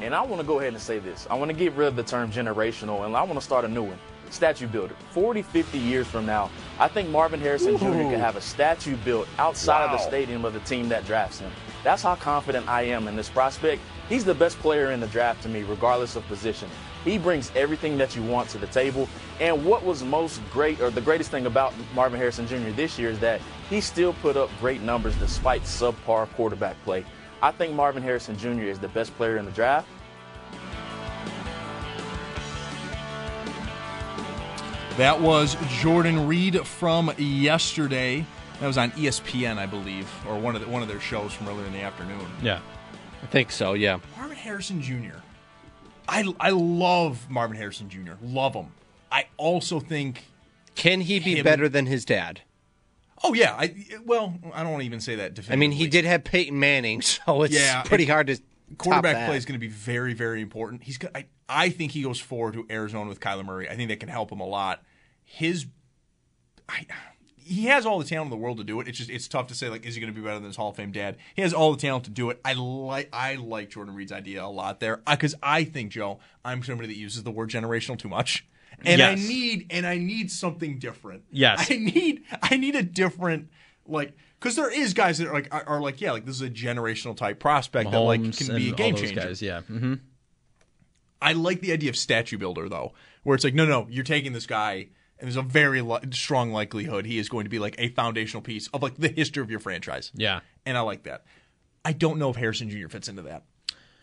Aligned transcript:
And 0.00 0.14
I 0.14 0.22
want 0.22 0.40
to 0.40 0.46
go 0.46 0.58
ahead 0.58 0.74
and 0.74 0.82
say 0.82 0.98
this. 0.98 1.26
I 1.30 1.34
want 1.34 1.50
to 1.50 1.56
get 1.56 1.72
rid 1.72 1.88
of 1.88 1.96
the 1.96 2.02
term 2.02 2.30
generational 2.30 3.06
and 3.06 3.16
I 3.16 3.22
want 3.22 3.38
to 3.38 3.44
start 3.44 3.64
a 3.64 3.68
new 3.68 3.82
one. 3.82 3.98
Statue 4.30 4.66
builder. 4.66 4.94
40, 5.10 5.42
50 5.42 5.78
years 5.78 6.06
from 6.06 6.26
now, 6.26 6.50
I 6.78 6.88
think 6.88 7.08
Marvin 7.08 7.40
Harrison 7.40 7.78
Jr. 7.78 8.10
could 8.10 8.18
have 8.18 8.36
a 8.36 8.40
statue 8.40 8.96
built 9.04 9.28
outside 9.38 9.86
wow. 9.86 9.92
of 9.94 10.00
the 10.00 10.06
stadium 10.06 10.44
of 10.44 10.52
the 10.52 10.60
team 10.60 10.88
that 10.88 11.06
drafts 11.06 11.38
him. 11.38 11.50
That's 11.84 12.02
how 12.02 12.16
confident 12.16 12.68
I 12.68 12.82
am 12.82 13.08
in 13.08 13.16
this 13.16 13.28
prospect. 13.28 13.80
He's 14.08 14.24
the 14.24 14.34
best 14.34 14.58
player 14.58 14.90
in 14.90 15.00
the 15.00 15.06
draft 15.06 15.42
to 15.44 15.48
me, 15.48 15.62
regardless 15.62 16.16
of 16.16 16.26
position. 16.26 16.68
He 17.04 17.18
brings 17.18 17.52
everything 17.54 17.96
that 17.98 18.16
you 18.16 18.22
want 18.22 18.48
to 18.50 18.58
the 18.58 18.66
table. 18.66 19.08
And 19.40 19.64
what 19.64 19.84
was 19.84 20.02
most 20.02 20.40
great, 20.50 20.80
or 20.80 20.90
the 20.90 21.00
greatest 21.00 21.30
thing 21.30 21.46
about 21.46 21.72
Marvin 21.94 22.18
Harrison 22.18 22.48
Jr. 22.48 22.70
this 22.70 22.98
year, 22.98 23.10
is 23.10 23.20
that 23.20 23.40
he 23.70 23.80
still 23.80 24.12
put 24.14 24.36
up 24.36 24.50
great 24.58 24.82
numbers 24.82 25.14
despite 25.16 25.62
subpar 25.62 26.28
quarterback 26.32 26.76
play. 26.82 27.04
I 27.42 27.50
think 27.50 27.74
Marvin 27.74 28.02
Harrison 28.02 28.36
Jr. 28.36 28.64
is 28.64 28.78
the 28.78 28.88
best 28.88 29.14
player 29.16 29.36
in 29.36 29.44
the 29.44 29.50
draft. 29.50 29.88
That 34.96 35.20
was 35.20 35.56
Jordan 35.80 36.26
Reid 36.26 36.66
from 36.66 37.12
yesterday. 37.18 38.24
That 38.60 38.66
was 38.66 38.78
on 38.78 38.92
ESPN, 38.92 39.58
I 39.58 39.66
believe, 39.66 40.10
or 40.26 40.38
one 40.38 40.54
of 40.54 40.62
the, 40.62 40.68
one 40.68 40.80
of 40.80 40.88
their 40.88 41.00
shows 41.00 41.34
from 41.34 41.48
earlier 41.48 41.66
in 41.66 41.74
the 41.74 41.82
afternoon. 41.82 42.26
Yeah, 42.42 42.60
I 43.22 43.26
think 43.26 43.50
so. 43.50 43.74
Yeah, 43.74 43.98
Marvin 44.16 44.38
Harrison 44.38 44.80
Jr. 44.80 45.18
I 46.08 46.32
I 46.40 46.50
love 46.50 47.28
Marvin 47.28 47.58
Harrison 47.58 47.90
Jr. 47.90 48.12
Love 48.22 48.54
him. 48.54 48.68
I 49.12 49.26
also 49.36 49.80
think 49.80 50.24
can 50.74 51.02
he 51.02 51.20
be 51.20 51.36
him, 51.36 51.44
better 51.44 51.68
than 51.68 51.84
his 51.84 52.06
dad? 52.06 52.40
Oh 53.22 53.34
yeah. 53.34 53.54
I 53.54 53.74
well, 54.04 54.34
I 54.52 54.62
don't 54.62 54.82
even 54.82 55.00
say 55.00 55.16
that. 55.16 55.38
I 55.50 55.56
mean, 55.56 55.72
he 55.72 55.86
did 55.88 56.04
have 56.04 56.24
Peyton 56.24 56.58
Manning, 56.58 57.00
so 57.02 57.42
it's 57.42 57.54
yeah, 57.54 57.82
pretty 57.82 58.06
hard 58.06 58.28
to. 58.28 58.38
Quarterback 58.78 59.28
play 59.28 59.36
is 59.36 59.44
going 59.44 59.54
to 59.54 59.64
be 59.64 59.68
very, 59.68 60.12
very 60.12 60.40
important. 60.40 60.82
He's. 60.82 60.98
I, 61.14 61.26
I 61.48 61.68
think 61.70 61.92
he 61.92 62.02
goes 62.02 62.18
forward 62.18 62.54
to 62.54 62.66
Arizona 62.68 63.08
with 63.08 63.20
Kyler 63.20 63.44
Murray. 63.44 63.68
I 63.68 63.76
think 63.76 63.90
that 63.90 64.00
can 64.00 64.08
help 64.08 64.32
him 64.32 64.40
a 64.40 64.46
lot. 64.46 64.82
His, 65.24 65.66
I, 66.68 66.84
he 67.46 67.66
has 67.66 67.86
all 67.86 68.00
the 68.00 68.04
talent 68.04 68.32
in 68.32 68.38
the 68.38 68.42
world 68.42 68.58
to 68.58 68.64
do 68.64 68.80
it. 68.80 68.88
It's 68.88 68.98
just 68.98 69.08
it's 69.08 69.28
tough 69.28 69.46
to 69.48 69.54
say 69.54 69.68
like 69.68 69.86
is 69.86 69.94
he 69.94 70.00
going 70.00 70.12
to 70.12 70.18
be 70.18 70.24
better 70.24 70.38
than 70.38 70.46
his 70.46 70.56
Hall 70.56 70.70
of 70.70 70.76
Fame 70.76 70.90
dad? 70.90 71.16
He 71.34 71.42
has 71.42 71.54
all 71.54 71.72
the 71.72 71.80
talent 71.80 72.04
to 72.04 72.10
do 72.10 72.28
it. 72.30 72.40
I 72.44 72.54
like 72.54 73.08
I 73.12 73.36
like 73.36 73.70
Jordan 73.70 73.94
Reid's 73.94 74.10
idea 74.10 74.44
a 74.44 74.46
lot 74.46 74.80
there 74.80 75.00
because 75.08 75.34
I, 75.42 75.58
I, 75.58 75.64
think 75.64 75.92
Joe 75.92 76.18
I'm 76.44 76.62
somebody 76.64 76.88
that 76.88 76.98
uses 76.98 77.22
the 77.22 77.30
word 77.30 77.50
generational 77.50 77.96
too 77.96 78.08
much, 78.08 78.46
and 78.84 78.98
yes. 78.98 79.18
I 79.18 79.28
need 79.28 79.66
and 79.70 79.86
I 79.86 79.98
need 79.98 80.30
something 80.30 80.78
different. 80.78 81.24
Yes, 81.30 81.70
I 81.70 81.76
need 81.76 82.22
I 82.42 82.56
need 82.56 82.74
a 82.74 82.82
different 82.82 83.50
like 83.86 84.14
because 84.38 84.56
there 84.56 84.70
is 84.70 84.94
guys 84.94 85.18
that 85.18 85.28
are 85.28 85.34
like 85.34 85.48
are, 85.52 85.80
like 85.80 86.00
yeah 86.00 86.12
like 86.12 86.24
this 86.24 86.36
is 86.36 86.42
a 86.42 86.50
generational 86.50 87.16
type 87.16 87.38
prospect 87.38 87.90
Mahomes 87.90 87.92
that 87.92 88.00
like 88.00 88.36
can 88.36 88.56
be 88.56 88.70
a 88.70 88.74
game 88.74 88.96
changer. 88.96 89.20
Guys, 89.20 89.42
yeah. 89.42 89.60
Mm-hmm. 89.70 89.94
I 91.20 91.32
like 91.32 91.60
the 91.60 91.72
idea 91.72 91.90
of 91.90 91.96
statue 91.96 92.38
builder 92.38 92.68
though, 92.68 92.92
where 93.22 93.34
it's 93.34 93.44
like 93.44 93.54
no 93.54 93.64
no 93.64 93.86
you're 93.90 94.04
taking 94.04 94.32
this 94.32 94.46
guy 94.46 94.88
and 95.18 95.26
there's 95.26 95.36
a 95.36 95.42
very 95.42 95.80
li- 95.80 96.00
strong 96.10 96.52
likelihood 96.52 97.06
he 97.06 97.18
is 97.18 97.28
going 97.28 97.44
to 97.44 97.50
be 97.50 97.58
like 97.58 97.74
a 97.78 97.88
foundational 97.88 98.42
piece 98.42 98.68
of 98.68 98.82
like 98.82 98.96
the 98.96 99.08
history 99.08 99.42
of 99.42 99.50
your 99.50 99.60
franchise. 99.60 100.12
Yeah, 100.14 100.40
and 100.64 100.76
I 100.76 100.80
like 100.82 101.04
that. 101.04 101.24
I 101.84 101.92
don't 101.92 102.18
know 102.18 102.30
if 102.30 102.36
Harrison 102.36 102.68
Jr. 102.68 102.88
fits 102.88 103.08
into 103.08 103.22
that. 103.22 103.44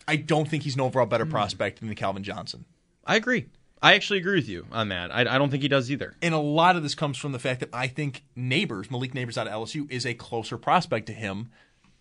I 0.07 0.15
don't 0.15 0.47
think 0.47 0.63
he's 0.63 0.75
an 0.75 0.81
overall 0.81 1.05
better 1.05 1.25
mm. 1.25 1.29
prospect 1.31 1.79
than 1.79 1.89
the 1.89 1.95
Calvin 1.95 2.23
Johnson. 2.23 2.65
I 3.05 3.15
agree. 3.15 3.47
I 3.83 3.95
actually 3.95 4.19
agree 4.19 4.35
with 4.35 4.47
you 4.47 4.65
on 4.71 4.89
that. 4.89 5.13
I, 5.13 5.21
I, 5.21 5.37
don't 5.37 5.49
think 5.49 5.61
he 5.61 5.67
does 5.67 5.91
either. 5.91 6.15
And 6.21 6.33
a 6.33 6.39
lot 6.39 6.77
of 6.77 6.83
this 6.83 6.95
comes 6.95 7.17
from 7.17 7.33
the 7.33 7.39
fact 7.39 7.59
that 7.59 7.69
I 7.73 7.87
think 7.87 8.23
Nabers, 8.35 8.89
Malik 8.89 9.13
Nabers 9.13 9.37
out 9.37 9.45
of 9.45 9.53
LSU, 9.53 9.91
is 9.91 10.05
a 10.05 10.13
closer 10.13 10.57
prospect 10.57 11.07
to 11.07 11.13
him 11.13 11.49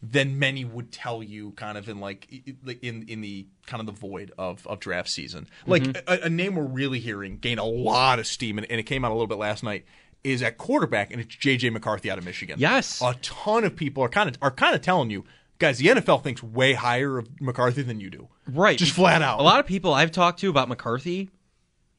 than 0.03 0.39
many 0.39 0.65
would 0.65 0.91
tell 0.91 1.23
you 1.23 1.53
kind 1.53 1.79
of 1.79 1.89
in 1.89 2.01
like 2.01 2.29
in 2.83 3.05
in 3.09 3.21
the 3.21 3.47
kind 3.67 3.81
of 3.81 3.87
the 3.87 3.93
void 3.93 4.33
of, 4.37 4.67
of 4.67 4.81
draft 4.81 5.09
season 5.09 5.47
like 5.65 5.85
mm-hmm. 5.85 6.13
a, 6.25 6.27
a, 6.27 6.29
name 6.29 6.57
we're 6.57 6.65
really 6.65 6.99
hearing 6.99 7.39
gain 7.39 7.59
a 7.59 7.65
lot 7.65 8.19
of 8.19 8.27
steam 8.27 8.59
and, 8.59 8.69
and, 8.69 8.81
it 8.81 8.83
came 8.83 9.05
out 9.05 9.13
a 9.13 9.15
little 9.15 9.29
bit 9.29 9.39
last 9.39 9.63
night 9.63 9.85
is 10.25 10.43
at 10.43 10.59
quarterback 10.59 11.13
and 11.13 11.21
it's 11.21 11.37
jj 11.37 11.73
mccarthy 11.73 12.11
out 12.11 12.19
of 12.19 12.25
michigan 12.25 12.57
yes 12.59 13.01
a 13.01 13.15
ton 13.23 13.63
of 13.63 13.77
people 13.77 14.03
are 14.03 14.09
kind 14.09 14.29
of 14.29 14.37
are 14.43 14.51
kind 14.51 14.75
of 14.75 14.81
telling 14.81 15.09
you 15.09 15.25
guys 15.61 15.79
the 15.79 15.87
nfl 15.87 16.21
thinks 16.21 16.43
way 16.43 16.73
higher 16.73 17.17
of 17.17 17.29
mccarthy 17.41 17.83
than 17.83 18.01
you 18.01 18.11
do 18.11 18.27
right 18.49 18.79
just 18.79 18.95
flat 18.95 19.23
out 19.23 19.39
a 19.39 19.43
lot 19.45 19.61
of 19.61 19.67
people 19.67 19.95
i've 19.95 20.11
talked 20.11 20.41
to 20.41 20.51
about 20.51 20.69
mccarthy 20.69 21.31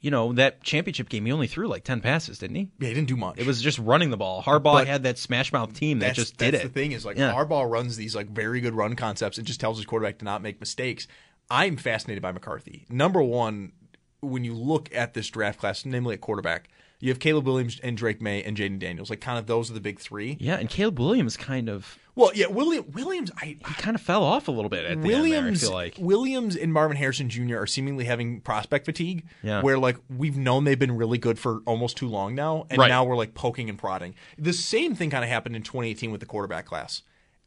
you 0.03 0.11
know, 0.11 0.33
that 0.33 0.61
championship 0.61 1.07
game, 1.07 1.25
he 1.25 1.31
only 1.31 1.47
threw 1.47 1.65
like 1.65 1.85
10 1.85 2.01
passes, 2.01 2.37
didn't 2.37 2.57
he? 2.57 2.69
Yeah, 2.77 2.89
he 2.89 2.93
didn't 2.93 3.07
do 3.07 3.15
much. 3.15 3.39
It 3.39 3.47
was 3.47 3.61
just 3.61 3.79
running 3.79 4.09
the 4.09 4.17
ball. 4.17 4.43
Harbaugh 4.43 4.73
but 4.73 4.87
had 4.87 5.03
that 5.03 5.17
smash 5.17 5.53
mouth 5.53 5.73
team 5.73 5.99
that 5.99 6.13
just 6.13 6.35
did 6.35 6.49
it. 6.49 6.51
That's 6.51 6.63
the 6.65 6.69
thing 6.69 6.91
is, 6.91 7.05
like, 7.05 7.17
yeah. 7.17 7.33
Harbaugh 7.33 7.67
runs 7.67 7.95
these 7.95 8.13
like 8.13 8.27
very 8.27 8.59
good 8.59 8.73
run 8.73 8.97
concepts 8.97 9.37
and 9.37 9.47
just 9.47 9.61
tells 9.61 9.77
his 9.77 9.85
quarterback 9.85 10.17
to 10.17 10.25
not 10.25 10.41
make 10.41 10.59
mistakes. 10.59 11.07
I'm 11.49 11.77
fascinated 11.77 12.21
by 12.21 12.33
McCarthy. 12.33 12.85
Number 12.89 13.23
one, 13.23 13.71
when 14.19 14.43
you 14.43 14.53
look 14.53 14.93
at 14.93 15.13
this 15.13 15.29
draft 15.29 15.57
class, 15.57 15.85
namely 15.85 16.15
at 16.15 16.21
quarterback, 16.21 16.67
you 17.03 17.09
have 17.09 17.19
Caleb 17.19 17.45
Williams 17.45 17.81
and 17.83 17.97
Drake 17.97 18.21
Maye 18.21 18.41
and 18.43 18.55
Jayden 18.55 18.79
Daniels. 18.79 19.09
Like, 19.09 19.19
kind 19.19 19.37
of 19.37 19.45
those 19.45 19.69
are 19.69 19.73
the 19.73 19.81
big 19.81 19.99
three. 19.99 20.37
Yeah, 20.39 20.55
and 20.55 20.69
Caleb 20.69 20.99
Williams 20.99 21.35
kind 21.35 21.67
of 21.67 21.99
well, 22.15 22.31
yeah, 22.33 22.47
William 22.47 22.85
Williams. 22.93 23.29
I 23.35 23.45
he 23.45 23.73
kind 23.73 23.93
of 23.93 24.01
fell 24.01 24.23
off 24.23 24.47
a 24.47 24.51
little 24.51 24.69
bit 24.69 24.85
at 24.85 25.01
the 25.01 25.07
Williams, 25.09 25.35
end 25.35 25.45
there, 25.45 25.51
I 25.51 25.55
feel 25.55 25.73
like 25.73 25.95
Williams 25.99 26.55
and 26.55 26.71
Marvin 26.71 26.95
Harrison 26.95 27.27
Jr. 27.27 27.57
are 27.57 27.67
seemingly 27.67 28.05
having 28.05 28.39
prospect 28.39 28.85
fatigue. 28.85 29.25
Yeah. 29.41 29.61
where 29.61 29.77
like 29.77 29.97
we've 30.15 30.37
known 30.37 30.63
they've 30.63 30.79
been 30.79 30.95
really 30.95 31.17
good 31.17 31.37
for 31.37 31.59
almost 31.65 31.97
too 31.97 32.07
long 32.07 32.35
now, 32.35 32.67
and 32.69 32.79
right. 32.79 32.87
now 32.87 33.03
we're 33.03 33.17
like 33.17 33.33
poking 33.33 33.67
and 33.69 33.77
prodding. 33.77 34.15
The 34.37 34.53
same 34.53 34.95
thing 34.95 35.09
kind 35.09 35.25
of 35.25 35.29
happened 35.29 35.57
in 35.57 35.63
2018 35.63 36.09
with 36.09 36.21
the 36.21 36.25
quarterback 36.25 36.65
class. 36.65 37.01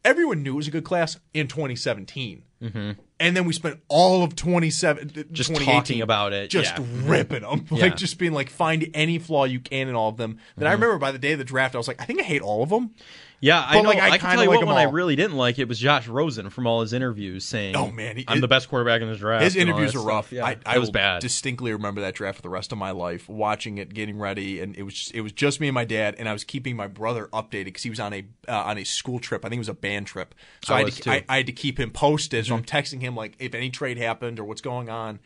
Everyone 0.07 0.43
knew 0.43 0.53
it 0.53 0.57
was 0.57 0.69
a 0.69 0.71
good 0.71 0.85
class 0.85 1.19
in 1.35 1.49
2017. 1.49 2.43
Mm-hmm. 2.63 2.93
And 3.19 3.37
then 3.37 3.45
we 3.45 3.53
spent 3.53 3.81
all 3.89 4.23
of 4.23 4.37
27 4.37 5.27
just 5.33 5.55
talking 5.57 6.01
about 6.01 6.33
it, 6.33 6.49
just 6.49 6.79
yeah. 6.79 6.85
ripping 7.03 7.43
them, 7.43 7.67
like 7.71 7.81
yeah. 7.81 7.89
just 7.97 8.19
being 8.19 8.33
like, 8.33 8.49
find 8.49 8.89
any 8.95 9.19
flaw 9.19 9.45
you 9.45 9.59
can 9.59 9.89
in 9.89 9.95
all 9.95 10.09
of 10.09 10.17
them. 10.17 10.39
Then 10.57 10.65
mm-hmm. 10.65 10.67
I 10.69 10.73
remember 10.73 10.99
by 10.99 11.13
the 11.13 11.19
day 11.19 11.33
of 11.33 11.39
the 11.39 11.45
draft, 11.45 11.75
I 11.75 11.79
was 11.79 11.89
like, 11.89 12.01
I 12.01 12.05
think 12.05 12.21
I 12.21 12.23
hate 12.23 12.43
all 12.43 12.63
of 12.63 12.69
them. 12.69 12.95
Yeah, 13.41 13.63
I 13.67 13.81
know. 13.83 13.91
Like, 13.91 13.99
I, 13.99 14.11
I 14.11 14.19
can 14.19 14.31
tell 14.31 14.45
you 14.45 14.51
like 14.51 14.61
what 14.61 14.67
one 14.67 14.77
I 14.77 14.85
really 14.85 15.15
didn't 15.15 15.37
like. 15.37 15.59
It 15.59 15.69
was 15.69 15.79
Josh 15.79 16.09
Rosen 16.09 16.49
from 16.49 16.67
all 16.67 16.81
his 16.81 16.93
interviews 16.93 17.45
saying, 17.45 17.77
"Oh 17.77 17.91
man, 17.91 18.17
he, 18.17 18.25
I'm 18.27 18.39
it, 18.39 18.41
the 18.41 18.49
best 18.49 18.69
quarterback 18.69 19.03
in 19.03 19.09
this 19.09 19.19
draft." 19.19 19.45
His 19.45 19.57
interviews 19.57 19.95
are 19.95 20.03
rough. 20.03 20.33
Yeah, 20.33 20.47
I, 20.47 20.57
I 20.65 20.79
was 20.79 20.91
bad. 20.91 21.21
Distinctly 21.21 21.73
remember 21.73 22.01
that 22.01 22.15
draft 22.15 22.37
for 22.37 22.43
the 22.43 22.49
rest 22.49 22.73
of 22.73 22.79
my 22.79 22.93
life. 22.93 23.29
Watching 23.29 23.79
it, 23.79 23.93
getting 23.93 24.19
ready, 24.19 24.61
and 24.61 24.75
it 24.77 24.85
was 24.85 24.95
just, 24.95 25.15
it 25.15 25.21
was 25.21 25.33
just 25.33 25.61
me 25.61 25.69
and 25.69 25.75
my 25.75 25.85
dad, 25.85 26.15
and 26.19 26.29
I 26.29 26.33
was 26.33 26.45
keeping 26.45 26.77
my 26.77 26.89
brother 26.89 27.29
updated 27.33 27.67
because 27.67 27.83
he 27.83 27.91
was 27.91 28.01
on 28.01 28.15
a 28.15 28.25
uh, 28.49 28.63
on 28.65 28.79
a 28.79 28.85
school 28.85 29.19
trip. 29.19 29.45
I 29.45 29.49
think 29.49 29.59
it 29.59 29.61
was 29.61 29.69
a 29.69 29.75
band 29.75 30.07
trip, 30.07 30.35
so 30.65 30.75
I, 30.75 30.79
I 30.79 30.85
had, 30.85 30.93
to, 30.93 31.11
I, 31.11 31.25
I, 31.29 31.37
had 31.39 31.47
to 31.47 31.53
keep 31.53 31.79
him 31.79 31.91
posted. 31.91 32.45
Mm-hmm. 32.45 32.49
So 32.49 32.55
I'm 32.55 32.63
mm-hmm. 32.63 32.77
texting 32.77 33.01
him 33.03 33.15
like 33.15 33.35
if 33.39 33.55
any 33.55 33.71
trade 33.71 33.99
happened 33.99 34.41
or 34.41 34.45
what's 34.45 34.63
going 34.63 34.89
on, 34.89 35.19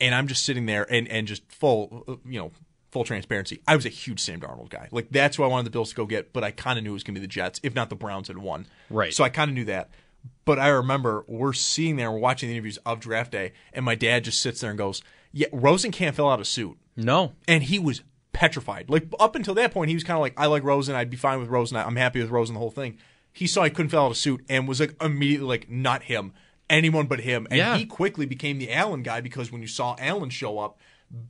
and 0.00 0.14
I'm 0.14 0.26
just 0.26 0.44
sitting 0.44 0.64
there 0.64 0.90
and 0.90 1.06
and 1.08 1.26
just 1.26 1.50
full, 1.52 2.04
uh, 2.08 2.16
you 2.24 2.38
know 2.40 2.52
full 2.92 3.02
transparency, 3.04 3.60
I 3.66 3.74
was 3.74 3.84
a 3.86 3.88
huge 3.88 4.20
Sam 4.20 4.38
Darnold 4.40 4.68
guy. 4.68 4.88
Like 4.92 5.08
that's 5.10 5.36
who 5.36 5.42
I 5.42 5.48
wanted 5.48 5.64
the 5.66 5.70
Bills 5.70 5.90
to 5.90 5.96
go 5.96 6.06
get, 6.06 6.32
but 6.32 6.44
I 6.44 6.50
kind 6.52 6.78
of 6.78 6.84
knew 6.84 6.90
it 6.90 6.94
was 6.94 7.02
going 7.02 7.14
to 7.14 7.20
be 7.20 7.26
the 7.26 7.30
Jets, 7.30 7.58
if 7.64 7.74
not 7.74 7.88
the 7.90 7.96
Browns 7.96 8.28
had 8.28 8.38
won. 8.38 8.66
Right. 8.90 9.12
So 9.12 9.24
I 9.24 9.28
kind 9.30 9.50
of 9.50 9.54
knew 9.54 9.64
that. 9.64 9.90
But 10.44 10.58
I 10.60 10.68
remember 10.68 11.24
we're 11.26 11.52
seeing 11.52 11.96
there, 11.96 12.12
we're 12.12 12.18
watching 12.18 12.48
the 12.48 12.54
interviews 12.54 12.78
of 12.86 13.00
draft 13.00 13.32
day, 13.32 13.52
and 13.72 13.84
my 13.84 13.94
dad 13.96 14.22
just 14.24 14.40
sits 14.40 14.60
there 14.60 14.70
and 14.70 14.78
goes, 14.78 15.02
"Yeah, 15.32 15.48
Rosen 15.52 15.90
can't 15.90 16.14
fill 16.14 16.30
out 16.30 16.40
a 16.40 16.44
suit." 16.44 16.76
No. 16.96 17.32
And 17.48 17.64
he 17.64 17.78
was 17.80 18.02
petrified. 18.32 18.88
Like 18.90 19.06
up 19.18 19.34
until 19.34 19.54
that 19.54 19.72
point, 19.72 19.88
he 19.88 19.94
was 19.96 20.04
kind 20.04 20.16
of 20.16 20.20
like, 20.20 20.34
"I 20.36 20.46
like 20.46 20.62
Rosen. 20.62 20.94
I'd 20.94 21.10
be 21.10 21.16
fine 21.16 21.40
with 21.40 21.48
Rosen. 21.48 21.76
I'm 21.76 21.96
happy 21.96 22.20
with 22.20 22.30
Rosen. 22.30 22.54
The 22.54 22.60
whole 22.60 22.70
thing." 22.70 22.98
he 23.34 23.46
saw 23.46 23.64
he 23.64 23.70
couldn't 23.70 23.88
fill 23.88 24.04
out 24.04 24.12
a 24.12 24.14
suit 24.14 24.44
and 24.50 24.68
was 24.68 24.78
like 24.78 24.94
immediately 25.02 25.46
like, 25.48 25.70
not 25.70 26.02
him, 26.02 26.34
anyone 26.68 27.06
but 27.06 27.20
him. 27.20 27.46
And 27.50 27.56
Yeah. 27.56 27.78
he 27.78 27.86
quickly 27.86 28.26
became 28.26 28.58
the 28.58 28.70
Allen 28.70 29.02
guy 29.02 29.22
because 29.22 29.50
when 29.50 29.62
you 29.62 29.66
saw 29.68 29.96
Allen 29.98 30.28
show 30.28 30.58
up, 30.58 30.78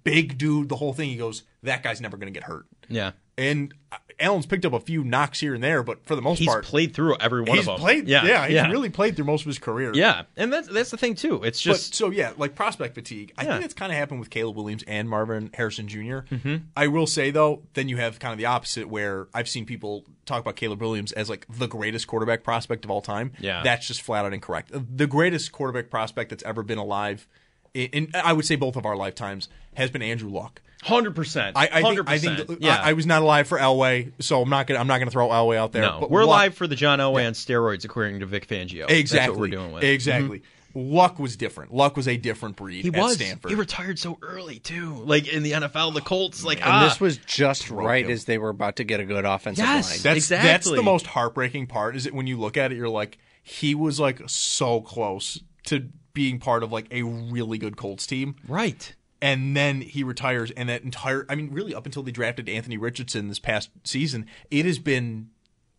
big 0.04 0.38
dude, 0.38 0.68
the 0.68 0.76
whole 0.76 0.92
thing, 0.92 1.10
he 1.10 1.16
goes, 1.16 1.42
that 1.62 1.82
guy's 1.82 2.00
never 2.00 2.16
going 2.16 2.32
to 2.32 2.38
get 2.38 2.46
hurt. 2.48 2.66
Yeah. 2.88 3.12
And 3.38 3.72
Allen's 4.20 4.44
picked 4.44 4.66
up 4.66 4.74
a 4.74 4.78
few 4.80 5.02
knocks 5.02 5.40
here 5.40 5.54
and 5.54 5.64
there, 5.64 5.82
but 5.82 6.04
for 6.04 6.14
the 6.14 6.20
most 6.20 6.38
He's 6.38 6.46
part, 6.46 6.64
played 6.64 6.92
through 6.92 7.16
every 7.16 7.40
one 7.40 7.56
he's 7.56 7.60
of 7.66 7.74
them. 7.74 7.80
played. 7.80 8.06
Yeah. 8.06 8.24
Yeah, 8.26 8.44
he's 8.46 8.54
yeah. 8.56 8.70
really 8.70 8.90
played 8.90 9.16
through 9.16 9.24
most 9.24 9.40
of 9.42 9.46
his 9.46 9.58
career. 9.58 9.92
Yeah. 9.94 10.24
And 10.36 10.52
that's 10.52 10.68
that's 10.68 10.90
the 10.90 10.98
thing 10.98 11.14
too. 11.14 11.42
It's 11.42 11.62
But 11.64 11.72
just 11.72 11.94
so 11.94 12.10
yeah, 12.10 12.32
like 12.36 12.54
prospect 12.54 12.94
fatigue. 12.94 13.32
I 13.38 13.44
Yeah. 13.44 13.52
think 13.54 13.64
it's 13.64 13.74
kind 13.74 13.90
of 13.90 13.96
happened 13.96 14.20
with 14.20 14.28
Caleb 14.28 14.56
Williams 14.56 14.84
and 14.86 15.08
Marvin 15.08 15.50
Harrison 15.54 15.88
junior 15.88 16.26
Mm-hmm. 16.30 16.56
I 16.76 16.88
will 16.88 17.06
say 17.06 17.30
though, 17.30 17.62
then 17.72 17.88
you 17.88 17.96
have 17.96 18.18
kind 18.18 18.32
of 18.32 18.38
the 18.38 18.46
opposite 18.46 18.88
where 18.88 19.28
I've 19.32 19.48
seen 19.48 19.64
people 19.64 20.04
talk 20.26 20.40
about 20.42 20.56
Caleb 20.56 20.80
Williams 20.82 21.12
as 21.12 21.30
like 21.30 21.46
the 21.48 21.66
greatest 21.66 22.06
quarterback 22.06 22.44
prospect 22.44 22.84
of 22.84 22.90
all 22.90 23.00
time. 23.00 23.32
Yeah. 23.40 23.62
that's 23.64 23.88
just 23.88 24.02
flat 24.02 24.26
out 24.26 24.34
incorrect. 24.34 24.70
The 24.72 25.06
greatest 25.06 25.52
quarterback 25.52 25.88
prospect 25.90 26.30
that's 26.30 26.42
ever 26.44 26.62
been 26.62 26.78
alive, 26.78 27.26
in, 27.74 27.88
in 27.90 28.10
I 28.14 28.32
would 28.32 28.44
say 28.44 28.56
both 28.56 28.76
of 28.76 28.86
our 28.86 28.96
lifetimes, 28.96 29.48
has 29.74 29.90
been 29.90 30.02
Andrew 30.02 30.30
Luck. 30.30 30.60
hundred 30.82 31.14
percent. 31.14 31.56
I, 31.56 31.62
I 31.62 31.66
think, 31.66 31.84
Hundred 31.86 32.08
I 32.08 32.12
percent. 32.14 32.46
think 32.46 32.58
Yeah. 32.62 32.76
I, 32.82 32.90
I 32.90 32.92
was 32.92 33.06
not 33.06 33.22
alive 33.22 33.46
for 33.48 33.58
Elway, 33.58 34.12
so 34.20 34.42
I'm 34.42 34.50
not 34.50 34.66
gonna 34.66 34.80
I'm 34.80 34.86
not 34.86 34.98
gonna 34.98 35.10
throw 35.10 35.28
Elway 35.28 35.56
out 35.56 35.72
there. 35.72 35.82
no, 35.82 35.98
but 36.00 36.10
we're 36.10 36.24
Luck- 36.24 36.28
live 36.38 36.54
for 36.54 36.66
the 36.66 36.76
John 36.76 36.98
Elway 36.98 37.26
on 37.26 37.32
steroids, 37.32 37.84
according 37.84 38.20
to 38.20 38.26
Vic 38.26 38.46
Fangio. 38.48 38.90
Exactly, 38.90 39.18
That's 39.18 39.28
what 39.30 39.38
we're 39.38 39.48
doing 39.48 39.72
with. 39.72 39.84
exactly. 39.84 40.42
Luck 40.74 41.18
was 41.18 41.36
different. 41.36 41.74
Luck 41.74 41.98
was 41.98 42.08
a 42.08 42.16
different 42.16 42.56
breed. 42.56 42.80
He 42.82 42.88
at 42.88 42.96
was. 42.96 43.16
Stanford. 43.16 43.50
He 43.50 43.54
retired 43.54 43.98
so 43.98 44.16
early 44.22 44.58
too. 44.58 44.94
Like 45.04 45.28
in 45.28 45.42
the 45.42 45.52
NFL, 45.52 45.92
the 45.92 46.00
Colts. 46.00 46.44
Like 46.46 46.62
And 46.62 46.70
ah, 46.72 46.84
this 46.84 46.98
was 46.98 47.18
just 47.18 47.70
right 47.70 48.06
him. 48.06 48.10
as 48.10 48.24
they 48.24 48.38
were 48.38 48.48
about 48.48 48.76
to 48.76 48.84
get 48.84 48.98
a 48.98 49.04
good 49.04 49.26
offensive 49.26 49.62
Yes. 49.66 49.90
line. 49.90 49.98
That's 50.02 50.16
Exactly. 50.16 50.48
that's 50.48 50.70
the 50.70 50.82
most 50.82 51.06
heartbreaking 51.06 51.66
part. 51.66 51.94
Is 51.94 52.06
it 52.06 52.14
when 52.14 52.26
you 52.26 52.38
look 52.40 52.56
at 52.56 52.72
it, 52.72 52.76
you're 52.76 52.88
like, 52.88 53.18
he 53.42 53.74
was 53.74 54.00
like 54.00 54.22
so 54.28 54.80
close 54.80 55.40
to 55.66 55.90
being 56.14 56.38
part 56.38 56.62
of 56.62 56.72
like 56.72 56.86
a 56.90 57.02
really 57.02 57.58
good 57.58 57.76
Colts 57.76 58.06
team, 58.06 58.36
right. 58.46 58.94
and 59.20 59.56
then 59.56 59.80
he 59.80 60.04
retires, 60.04 60.50
and 60.52 60.68
that 60.68 60.82
entire 60.82 61.26
I 61.28 61.34
mean, 61.34 61.50
really 61.50 61.74
up 61.74 61.86
until 61.86 62.02
they 62.02 62.12
drafted 62.12 62.48
Anthony 62.48 62.76
Richardson 62.76 63.28
this 63.28 63.38
past 63.38 63.70
season, 63.84 64.26
it 64.50 64.64
has 64.66 64.78
been 64.78 65.30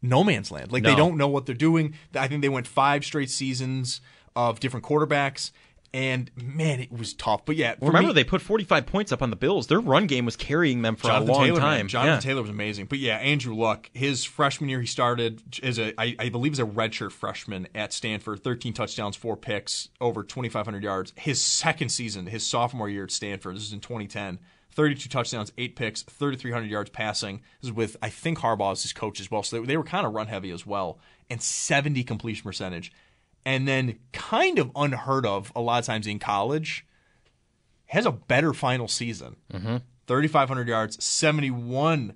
no 0.01 0.23
man's 0.23 0.51
land. 0.51 0.71
Like 0.71 0.83
they 0.83 0.95
don't 0.95 1.17
know 1.17 1.27
what 1.27 1.45
they're 1.45 1.55
doing. 1.55 1.95
I 2.13 2.27
think 2.27 2.41
they 2.41 2.49
went 2.49 2.67
five 2.67 3.05
straight 3.05 3.29
seasons 3.29 4.01
of 4.35 4.59
different 4.59 4.85
quarterbacks, 4.85 5.51
and 5.93 6.31
man, 6.35 6.79
it 6.79 6.91
was 6.91 7.13
tough. 7.13 7.45
But 7.45 7.55
yeah, 7.55 7.75
Remember, 7.79 8.09
me- 8.09 8.13
they 8.13 8.23
put 8.23 8.41
45 8.41 8.85
points 8.85 9.11
up 9.11 9.21
on 9.21 9.29
the 9.29 9.35
Bills. 9.35 9.67
Their 9.67 9.79
run 9.79 10.07
game 10.07 10.25
was 10.25 10.35
carrying 10.35 10.81
them 10.81 10.95
for 10.95 11.07
Jonathan 11.07 11.29
a 11.29 11.31
long 11.33 11.45
Taylor, 11.45 11.59
man. 11.59 11.77
time. 11.77 11.87
Jonathan 11.87 12.13
yeah. 12.15 12.19
Taylor 12.19 12.41
was 12.41 12.49
amazing. 12.49 12.87
But 12.87 12.97
yeah, 12.97 13.17
Andrew 13.17 13.53
Luck, 13.53 13.89
his 13.93 14.23
freshman 14.23 14.69
year, 14.69 14.81
he 14.81 14.87
started 14.87 15.41
as 15.61 15.77
a, 15.77 15.93
I, 16.01 16.15
I 16.17 16.29
believe, 16.29 16.53
as 16.53 16.59
a 16.59 16.65
redshirt 16.65 17.11
freshman 17.11 17.67
at 17.75 17.93
Stanford. 17.93 18.43
13 18.43 18.73
touchdowns, 18.73 19.15
four 19.15 19.37
picks, 19.37 19.89
over 20.01 20.23
2,500 20.23 20.83
yards. 20.83 21.13
His 21.15 21.43
second 21.43 21.89
season, 21.89 22.25
his 22.25 22.45
sophomore 22.45 22.89
year 22.89 23.03
at 23.03 23.11
Stanford, 23.11 23.55
this 23.55 23.63
is 23.63 23.73
in 23.73 23.79
2010. 23.79 24.39
32 24.75 25.07
touchdowns, 25.07 25.51
eight 25.59 25.75
picks, 25.75 26.01
3,300 26.01 26.67
yards 26.69 26.89
passing. 26.89 27.41
This 27.61 27.69
is 27.69 27.75
with, 27.75 27.95
I 28.01 28.09
think, 28.09 28.39
Harbaugh 28.39 28.71
as 28.71 28.81
his 28.81 28.93
coach 28.93 29.19
as 29.19 29.29
well. 29.29 29.43
So 29.43 29.59
they, 29.59 29.67
they 29.67 29.77
were 29.77 29.83
kind 29.83 30.07
of 30.07 30.13
run 30.13 30.27
heavy 30.27 30.49
as 30.49 30.65
well. 30.65 30.97
And 31.29 31.39
70 31.41 32.03
completion 32.03 32.43
percentage. 32.43 32.91
And 33.45 33.67
then, 33.67 33.99
kind 34.13 34.57
of 34.57 34.71
unheard 34.75 35.25
of 35.25 35.51
a 35.55 35.61
lot 35.61 35.79
of 35.79 35.85
times 35.85 36.07
in 36.07 36.19
college, 36.19 36.85
has 37.87 38.05
a 38.05 38.11
better 38.11 38.53
final 38.53 38.87
season. 38.87 39.35
Mm-hmm. 39.51 39.77
3,500 40.07 40.67
yards, 40.67 41.03
71 41.03 42.13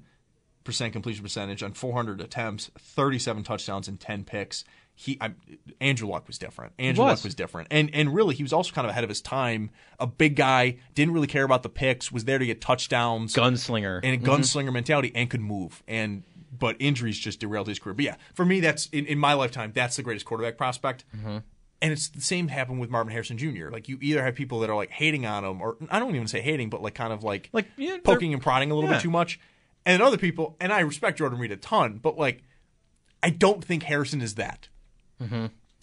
percent 0.67 0.91
completion 0.91 1.23
percentage 1.23 1.63
on 1.63 1.71
400 1.71 2.19
attempts, 2.19 2.69
37 2.77 3.43
touchdowns 3.43 3.87
and 3.87 3.97
10 3.99 4.25
picks. 4.25 4.65
He, 4.93 5.17
I, 5.21 5.31
Andrew 5.79 6.09
Luck 6.09 6.27
was 6.27 6.37
different. 6.37 6.73
Andrew 6.77 7.05
was. 7.05 7.19
Luck 7.19 7.23
was 7.23 7.35
different, 7.35 7.67
and 7.69 7.91
and 7.93 8.13
really 8.13 8.33
he 8.33 8.41
was 8.41 8.51
also 8.51 8.73
kind 8.73 8.85
of 8.85 8.89
ahead 8.89 9.03
of 9.03 9.09
his 9.09 9.21
time. 9.21 9.69
A 9.99 10.07
big 10.07 10.35
guy, 10.35 10.77
didn't 10.95 11.13
really 11.13 11.27
care 11.27 11.43
about 11.43 11.61
the 11.61 11.69
picks, 11.69 12.11
was 12.11 12.25
there 12.25 12.39
to 12.39 12.45
get 12.45 12.61
touchdowns, 12.61 13.35
Gunslinger. 13.35 13.99
and 14.03 14.15
a 14.15 14.17
mm-hmm. 14.17 14.25
gunslinger 14.25 14.73
mentality, 14.73 15.11
and 15.13 15.29
could 15.29 15.39
move. 15.39 15.83
And 15.87 16.23
but 16.51 16.75
injuries 16.79 17.17
just 17.17 17.39
derailed 17.39 17.67
his 17.67 17.79
career. 17.79 17.93
But 17.93 18.05
yeah, 18.05 18.15
for 18.33 18.45
me, 18.45 18.59
that's 18.59 18.87
in, 18.87 19.05
in 19.05 19.19
my 19.19 19.33
lifetime, 19.33 19.71
that's 19.73 19.95
the 19.95 20.03
greatest 20.03 20.25
quarterback 20.25 20.57
prospect. 20.57 21.05
Mm-hmm. 21.15 21.37
And 21.79 21.93
it's 21.93 22.07
the 22.09 22.21
same 22.21 22.47
happened 22.47 22.79
with 22.79 22.89
Marvin 22.89 23.11
Harrison 23.11 23.37
Jr. 23.37 23.69
Like 23.69 23.87
you 23.87 23.99
either 24.01 24.23
have 24.23 24.33
people 24.33 24.59
that 24.61 24.69
are 24.69 24.75
like 24.75 24.89
hating 24.89 25.25
on 25.25 25.45
him, 25.45 25.61
or 25.61 25.77
I 25.91 25.99
don't 25.99 26.15
even 26.15 26.27
say 26.27 26.41
hating, 26.41 26.69
but 26.69 26.81
like 26.81 26.95
kind 26.95 27.13
of 27.13 27.23
like 27.23 27.49
Like, 27.53 27.67
yeah, 27.77 27.97
poking 28.03 28.33
and 28.33 28.41
prodding 28.41 28.71
a 28.71 28.75
little 28.75 28.89
yeah. 28.89 28.95
bit 28.95 29.03
too 29.03 29.11
much. 29.11 29.39
And 29.85 30.01
other 30.01 30.17
people, 30.17 30.57
and 30.59 30.73
I 30.73 30.79
respect 30.79 31.19
Jordan 31.19 31.39
Reid 31.39 31.51
a 31.51 31.57
ton, 31.57 31.99
but 32.01 32.17
like 32.17 32.43
I 33.21 33.29
don't 33.29 33.63
think 33.63 33.83
Harrison 33.83 34.21
is 34.21 34.35
that. 34.35 34.69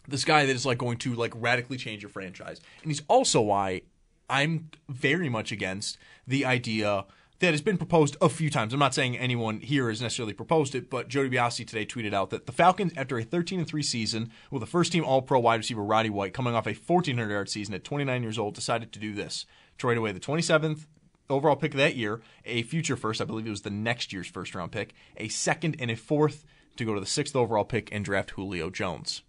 This 0.06 0.24
guy 0.24 0.46
that 0.46 0.52
is 0.52 0.66
like 0.66 0.78
going 0.78 0.98
to 0.98 1.14
like 1.14 1.32
radically 1.36 1.76
change 1.76 2.02
your 2.02 2.10
franchise, 2.10 2.60
and 2.82 2.90
he's 2.90 3.02
also 3.08 3.40
why 3.40 3.82
I'm 4.28 4.70
very 4.88 5.28
much 5.28 5.52
against 5.52 5.98
the 6.26 6.44
idea 6.44 7.04
that 7.40 7.50
has 7.50 7.60
been 7.60 7.76
proposed 7.76 8.16
a 8.20 8.28
few 8.28 8.48
times. 8.48 8.72
I'm 8.72 8.78
not 8.78 8.94
saying 8.94 9.18
anyone 9.18 9.60
here 9.60 9.88
has 9.88 10.00
necessarily 10.00 10.32
proposed 10.32 10.74
it, 10.74 10.88
but 10.88 11.08
Jody 11.08 11.30
Biasi 11.30 11.66
today 11.66 11.84
tweeted 11.84 12.14
out 12.14 12.30
that 12.30 12.46
the 12.46 12.52
Falcons, 12.52 12.92
after 12.96 13.18
a 13.18 13.24
13 13.24 13.58
and 13.58 13.68
3 13.68 13.82
season 13.82 14.30
with 14.50 14.62
a 14.62 14.66
first 14.66 14.92
team 14.92 15.04
All 15.04 15.22
Pro 15.22 15.40
wide 15.40 15.56
receiver 15.56 15.82
Roddy 15.82 16.10
White 16.10 16.32
coming 16.32 16.54
off 16.54 16.66
a 16.66 16.74
1,400 16.74 17.30
yard 17.30 17.48
season 17.48 17.74
at 17.74 17.84
29 17.84 18.22
years 18.22 18.38
old, 18.38 18.54
decided 18.54 18.92
to 18.92 18.98
do 18.98 19.14
this. 19.14 19.46
Trade 19.78 19.98
away 19.98 20.12
the 20.12 20.20
27th 20.20 20.86
overall 21.30 21.56
pick 21.56 21.72
of 21.72 21.78
that 21.78 21.96
year, 21.96 22.20
a 22.44 22.62
future 22.62 22.96
first, 22.96 23.20
I 23.20 23.24
believe 23.24 23.46
it 23.46 23.50
was 23.50 23.62
the 23.62 23.70
next 23.70 24.12
year's 24.12 24.26
first 24.26 24.54
round 24.54 24.72
pick, 24.72 24.94
a 25.16 25.28
second 25.28 25.76
and 25.78 25.90
a 25.90 25.96
fourth 25.96 26.44
to 26.76 26.84
go 26.84 26.94
to 26.94 27.00
the 27.00 27.06
sixth 27.06 27.34
overall 27.36 27.64
pick 27.64 27.92
and 27.92 28.04
draft 28.04 28.32
Julio 28.32 28.70
Jones. 28.70 29.22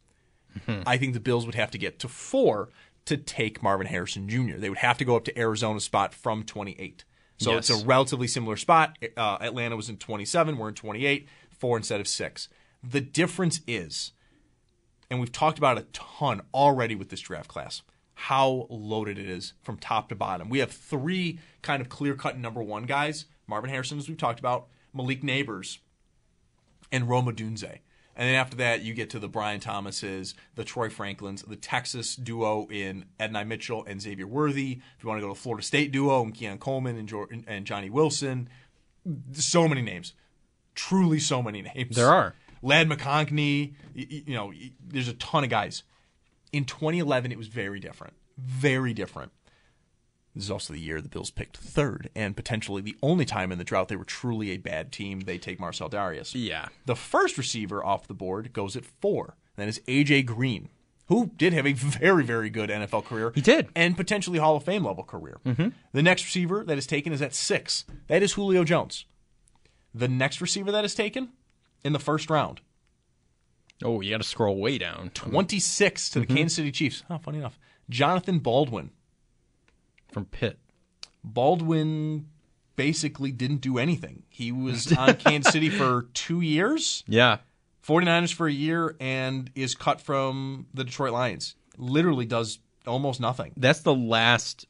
Hmm. 0.66 0.82
I 0.86 0.98
think 0.98 1.14
the 1.14 1.20
Bills 1.20 1.46
would 1.46 1.56
have 1.56 1.72
to 1.72 1.78
get 1.78 2.00
to 2.00 2.08
four 2.08 2.70
to 3.06 3.18
take 3.18 3.62
Marvin 3.62 3.88
Harrison 3.88 4.28
Jr. 4.28 4.58
They 4.58 4.70
would 4.70 4.80
have 4.80 4.98
to 4.98 5.06
go 5.06 5.16
up 5.16 5.26
to 5.26 5.38
Arizona's 5.38 5.84
spot 5.84 6.14
from 6.14 6.44
28. 6.44 7.04
So 7.38 7.52
Yes. 7.52 7.70
it's 7.70 7.82
a 7.84 7.86
relatively 7.86 8.28
similar 8.28 8.56
spot. 8.58 8.98
Uh, 9.18 9.38
Atlanta 9.42 9.76
was 9.76 9.90
in 9.90 9.98
27. 9.98 10.58
We're 10.58 10.70
in 10.70 10.76
28, 10.76 11.28
four 11.50 11.78
instead 11.78 12.00
of 12.00 12.08
six. 12.08 12.48
The 12.84 13.02
difference 13.02 13.62
is, 13.68 14.12
and 15.10 15.20
we've 15.20 15.32
talked 15.32 15.58
about 15.58 15.78
it 15.78 15.82
a 15.84 15.88
ton 15.92 16.42
already 16.54 16.96
with 16.96 17.10
this 17.10 17.20
draft 17.22 17.50
class, 17.50 17.82
how 18.14 18.68
loaded 18.70 19.18
it 19.18 19.28
is 19.30 19.54
from 19.64 19.78
top 19.78 20.08
to 20.10 20.16
bottom. 20.16 20.50
We 20.50 20.60
have 20.60 20.72
three 20.72 21.40
kind 21.62 21.82
of 21.82 21.90
clear 21.90 22.16
cut 22.16 22.38
number 22.38 22.62
one 22.64 22.84
guys 22.84 23.26
Marvin 23.48 23.70
Harrison, 23.70 23.98
as 24.00 24.08
we've 24.10 24.18
talked 24.18 24.40
about, 24.40 24.68
Malik 24.94 25.22
Nabers, 25.22 25.78
and 26.92 27.08
Rome 27.10 27.26
Odunze. 27.28 27.80
And 28.16 28.30
then 28.30 28.36
after 28.36 28.56
that, 28.58 28.82
you 28.82 28.94
get 28.94 29.10
to 29.10 29.20
the 29.20 29.28
Brian 29.28 29.60
Thomases, 29.60 30.36
the 30.56 30.64
Troy 30.64 30.90
Franklins, 30.90 31.42
the 31.42 31.58
Texas 31.58 32.16
duo 32.16 32.66
in 32.72 33.06
Adonai 33.20 33.44
Mitchell 33.44 33.84
and 33.86 34.02
Xavier 34.02 34.26
Worthy. 34.28 34.80
If 34.98 35.04
you 35.04 35.10
want 35.10 35.20
to 35.20 35.28
go 35.28 35.34
to 35.34 35.40
Florida 35.40 35.64
State 35.66 35.92
duo 35.92 36.24
and 36.24 36.34
Keon 36.34 36.58
Coleman 36.58 36.96
and, 36.98 37.10
Jor- 37.10 37.28
and 37.46 37.66
Johnny 37.66 37.90
Wilson, 37.90 38.48
so 39.34 39.68
many 39.68 39.82
names, 39.82 40.14
truly 40.76 41.20
so 41.20 41.44
many 41.44 41.62
names. 41.62 41.96
There 41.96 42.08
are. 42.10 42.36
Ladd 42.62 42.88
McConkey. 42.90 43.74
y- 43.96 44.08
y- 44.10 44.24
You 44.26 44.34
know, 44.36 44.54
there's 44.88 45.10
a 45.10 45.14
ton 45.14 45.44
of 45.44 45.50
guys. 45.50 45.84
In 46.54 46.64
2011, 46.66 47.32
it 47.34 47.38
was 47.38 47.48
very 47.48 47.80
different. 47.82 48.14
Very 48.38 48.94
different. 48.94 49.32
This 50.36 50.44
is 50.46 50.52
also 50.52 50.74
the 50.74 50.80
year 50.82 51.00
the 51.00 51.08
Bills 51.08 51.32
picked 51.32 51.56
third, 51.58 52.10
and 52.14 52.36
potentially 52.36 52.82
the 52.82 52.98
only 53.02 53.24
time 53.24 53.52
in 53.54 53.58
the 53.58 53.64
drought 53.64 53.88
they 53.88 53.96
were 53.96 54.04
truly 54.04 54.52
a 54.52 54.58
bad 54.58 54.92
team. 54.92 55.22
They 55.22 55.38
take 55.38 55.60
Marcell 55.60 55.90
Dareus. 55.90 56.32
Yeah. 56.36 56.68
The 56.86 56.96
first 56.96 57.38
receiver 57.38 57.84
off 57.84 58.08
the 58.08 58.14
board 58.14 58.52
goes 58.52 58.76
at 58.76 58.84
four. 58.86 59.38
That 59.56 59.70
is 59.70 59.80
AJ 59.88 60.26
Green, 60.26 60.68
who 61.08 61.32
did 61.38 61.54
have 61.54 61.66
a 61.66 61.72
very, 61.72 62.26
very 62.26 62.50
good 62.50 62.70
NFL 62.70 63.06
career. 63.06 63.32
He 63.34 63.40
did. 63.40 63.70
And 63.78 63.96
potentially 63.96 64.38
Hall 64.40 64.58
of 64.58 64.64
Fame 64.66 64.84
level 64.84 65.06
career. 65.06 65.38
Mm-hmm. 65.46 65.70
The 65.94 66.04
next 66.04 66.26
receiver 66.26 66.66
that 66.66 66.78
is 66.78 66.86
taken 66.86 67.14
is 67.14 67.22
at 67.22 67.34
six. 67.34 67.86
That 68.08 68.22
is 68.22 68.34
Julio 68.34 68.66
Jones. 68.66 69.06
The 69.94 70.10
next 70.10 70.42
receiver 70.42 70.72
that 70.74 70.84
is 70.84 70.94
taken 70.94 71.30
in 71.86 71.94
the 71.94 72.00
first 72.00 72.30
round, 72.30 72.60
Oh, 73.84 74.00
you 74.02 74.12
got 74.12 74.18
to 74.22 74.28
scroll 74.28 74.58
way 74.58 74.78
down. 74.78 75.12
26 75.14 76.10
to 76.12 76.20
the 76.20 76.26
Mm-hmm. 76.26 76.36
Kansas 76.36 76.56
City 76.56 76.72
Chiefs. 76.72 77.04
Oh, 77.10 77.18
funny 77.18 77.38
enough. 77.40 77.58
Jonathan 77.90 78.40
Baldwin. 78.40 78.92
From 80.16 80.24
Pitt. 80.24 80.58
Baldwin 81.26 82.28
basically 82.78 83.34
didn't 83.34 83.58
do 83.58 83.78
anything. 83.78 84.24
He 84.30 84.50
was 84.50 84.94
on 84.98 85.16
Kansas 85.16 85.52
City 85.52 85.70
for 85.70 86.04
two 86.14 86.40
years. 86.40 87.04
Yeah. 87.06 87.40
49ers 87.86 88.34
for 88.34 88.48
a 88.48 88.52
year 88.54 88.96
and 89.02 89.52
is 89.56 89.76
cut 89.76 90.00
from 90.00 90.68
the 90.74 90.86
Detroit 90.86 91.12
Lions. 91.12 91.56
Literally 91.78 92.26
does 92.26 92.60
almost 92.88 93.20
nothing 93.20 93.52
That's 93.58 93.82
the 93.82 93.94
last 93.94 94.68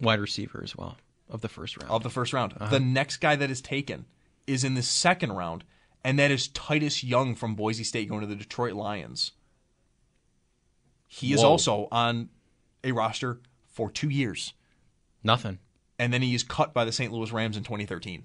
wide 0.00 0.20
receiver 0.20 0.60
as 0.62 0.76
well 0.76 0.98
of 1.28 1.40
the 1.40 1.48
first 1.48 1.76
round. 1.76 1.90
of 1.90 2.04
the 2.04 2.10
first 2.10 2.32
round. 2.32 2.52
Uh-huh. 2.52 2.70
The 2.70 2.78
next 2.78 3.16
guy 3.16 3.34
that 3.34 3.50
is 3.50 3.60
taken 3.60 4.04
is 4.46 4.62
in 4.62 4.74
the 4.74 4.82
second 4.82 5.32
round, 5.32 5.64
and 6.04 6.16
that 6.20 6.30
is 6.30 6.46
Titus 6.46 7.02
Young 7.02 7.34
from 7.34 7.56
Boise 7.56 7.82
State 7.82 8.08
going 8.08 8.20
to 8.20 8.28
the 8.28 8.36
Detroit 8.36 8.74
Lions. 8.74 9.32
He 11.08 11.32
is 11.32 11.40
Whoa. 11.40 11.48
also 11.48 11.88
on 11.90 12.28
a 12.84 12.92
roster 12.92 13.40
for 13.74 13.90
two 13.90 14.08
years, 14.08 14.54
Nothing. 15.22 15.58
and 15.98 16.12
then 16.12 16.22
he 16.22 16.34
is 16.34 16.42
cut 16.42 16.72
by 16.72 16.84
the 16.86 16.92
St. 16.92 17.12
Louis 17.12 17.30
Rams 17.32 17.56
in 17.58 17.64
2013. 17.64 18.24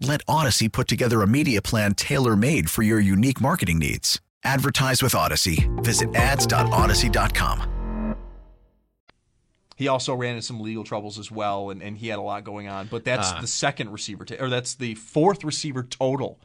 Let 0.00 0.22
Odyssey 0.26 0.68
put 0.68 0.88
together 0.88 1.22
a 1.22 1.26
media 1.26 1.62
plan 1.62 1.94
tailor 1.94 2.36
made 2.36 2.68
for 2.70 2.82
your 2.82 3.00
unique 3.00 3.40
marketing 3.40 3.78
needs. 3.78 4.20
Advertise 4.42 5.02
with 5.02 5.14
Odyssey. 5.14 5.68
Visit 5.76 6.14
ads.odyssey.com. 6.14 7.70
He 9.76 9.88
also 9.88 10.14
ran 10.14 10.36
into 10.36 10.42
some 10.46 10.60
legal 10.60 10.84
troubles 10.84 11.18
as 11.18 11.32
well, 11.32 11.70
and, 11.70 11.82
and 11.82 11.98
he 11.98 12.06
had 12.08 12.18
a 12.20 12.22
lot 12.22 12.44
going 12.44 12.68
on. 12.68 12.86
But 12.86 13.04
that's 13.04 13.32
Ah. 13.32 13.40
the 13.40 13.46
second 13.48 13.90
receiver, 13.90 14.24
ta- 14.24 14.36
or 14.38 14.48
that's 14.48 14.74
the 14.74 14.94
fourth 14.94 15.42
receiver 15.42 15.82
total 15.82 16.38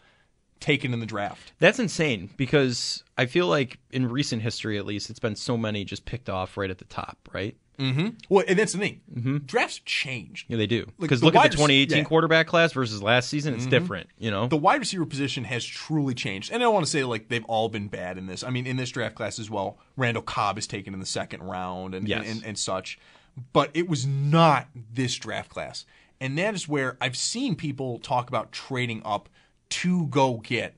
taken 0.59 0.93
in 0.93 0.99
the 0.99 1.05
draft. 1.05 1.53
That's 1.59 1.77
insane 1.79 2.31
because 2.37 3.03
I 3.17 3.27
feel 3.27 3.45
like 3.47 3.77
in 3.91 4.09
recent 4.09 4.41
history, 4.41 4.77
at 4.79 4.85
least, 4.85 5.09
it's 5.11 5.19
been 5.19 5.35
so 5.35 5.57
many 5.57 5.85
just 5.85 6.05
picked 6.05 6.27
off 6.29 6.57
right 6.57 6.71
at 6.71 6.79
the 6.79 6.85
top, 6.85 7.17
right? 7.31 7.55
Mm-hmm. 7.79 8.09
Well, 8.29 8.43
and 8.47 8.59
that's 8.59 8.73
the 8.73 8.79
thing. 8.79 9.41
Drafts 9.45 9.79
changed. 9.85 10.45
Yeah, 10.49 10.57
they 10.57 10.67
do. 10.67 10.79
Like, 10.85 10.97
Because 10.99 11.19
the 11.21 11.27
look 11.27 11.35
at 11.35 11.43
the 11.43 11.57
2018 11.57 11.97
yeah. 11.99 12.03
quarterback 12.03 12.45
class 12.47 12.73
versus 12.73 13.01
last 13.01 13.29
season; 13.29 13.53
it's 13.53 13.65
Mhm. 13.65 13.69
different. 13.69 14.09
You 14.17 14.31
know, 14.31 14.47
The 14.47 14.57
wide 14.57 14.79
receiver 14.81 15.05
position 15.05 15.45
has 15.45 15.63
truly 15.65 16.13
changed. 16.13 16.51
And 16.51 16.61
I 16.61 16.65
don't 16.65 16.73
want 16.73 16.85
to 16.85 16.91
say 16.91 17.03
like 17.05 17.29
they've 17.29 17.45
all 17.45 17.69
been 17.69 17.87
bad 17.87 18.17
in 18.17 18.27
this. 18.27 18.43
I 18.43 18.49
mean, 18.49 18.67
in 18.67 18.75
this 18.77 18.89
draft 18.89 19.15
class 19.15 19.39
as 19.39 19.49
well, 19.49 19.77
Randall 19.97 20.23
Cobb 20.23 20.57
is 20.57 20.67
taken 20.67 20.93
in 20.93 20.99
the 20.99 21.05
second 21.05 21.41
round 21.43 21.95
and, 21.95 22.07
Yes. 22.07 22.19
and, 22.19 22.27
and, 22.37 22.45
and 22.45 22.57
such. 22.59 22.99
But 23.53 23.71
it 23.73 23.87
was 23.87 24.05
not 24.05 24.67
this 24.93 25.15
draft 25.15 25.49
class. 25.49 25.85
And 26.19 26.37
that 26.37 26.53
is 26.53 26.67
where 26.67 26.97
I've 26.99 27.15
seen 27.15 27.55
people 27.55 27.97
talk 27.99 28.27
about 28.27 28.51
trading 28.51 29.01
up 29.05 29.29
to 29.69 30.07
go 30.07 30.37
get 30.37 30.75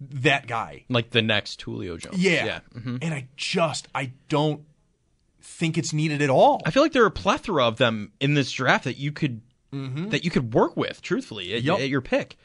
that 0.00 0.46
guy. 0.46 0.84
like 0.88 1.10
the 1.10 1.22
next 1.22 1.60
Julio 1.62 1.96
Jones. 1.96 2.18
Yeah. 2.18 2.44
yeah. 2.46 2.60
mhm. 2.74 2.98
And 3.02 3.12
I 3.12 3.28
just, 3.36 3.88
I 3.94 4.12
don't 4.28 4.62
think 5.40 5.78
it's 5.78 5.92
needed 5.92 6.20
at 6.22 6.30
all. 6.30 6.60
I 6.66 6.70
feel 6.70 6.82
like 6.82 6.92
there 6.92 7.02
are 7.04 7.06
a 7.06 7.10
plethora 7.10 7.66
of 7.66 7.76
them 7.78 8.12
in 8.20 8.34
this 8.34 8.50
draft 8.52 8.84
that 8.84 8.96
you 8.98 9.12
could 9.12 9.40
Mhm. 9.72 10.10
that 10.10 10.24
you 10.24 10.30
could 10.30 10.54
work 10.54 10.76
with. 10.76 11.02
Truthfully, 11.02 11.52
at, 11.54 11.62
Yep. 11.62 11.78
at 11.80 11.88
your 11.88 12.00
pick, 12.00 12.36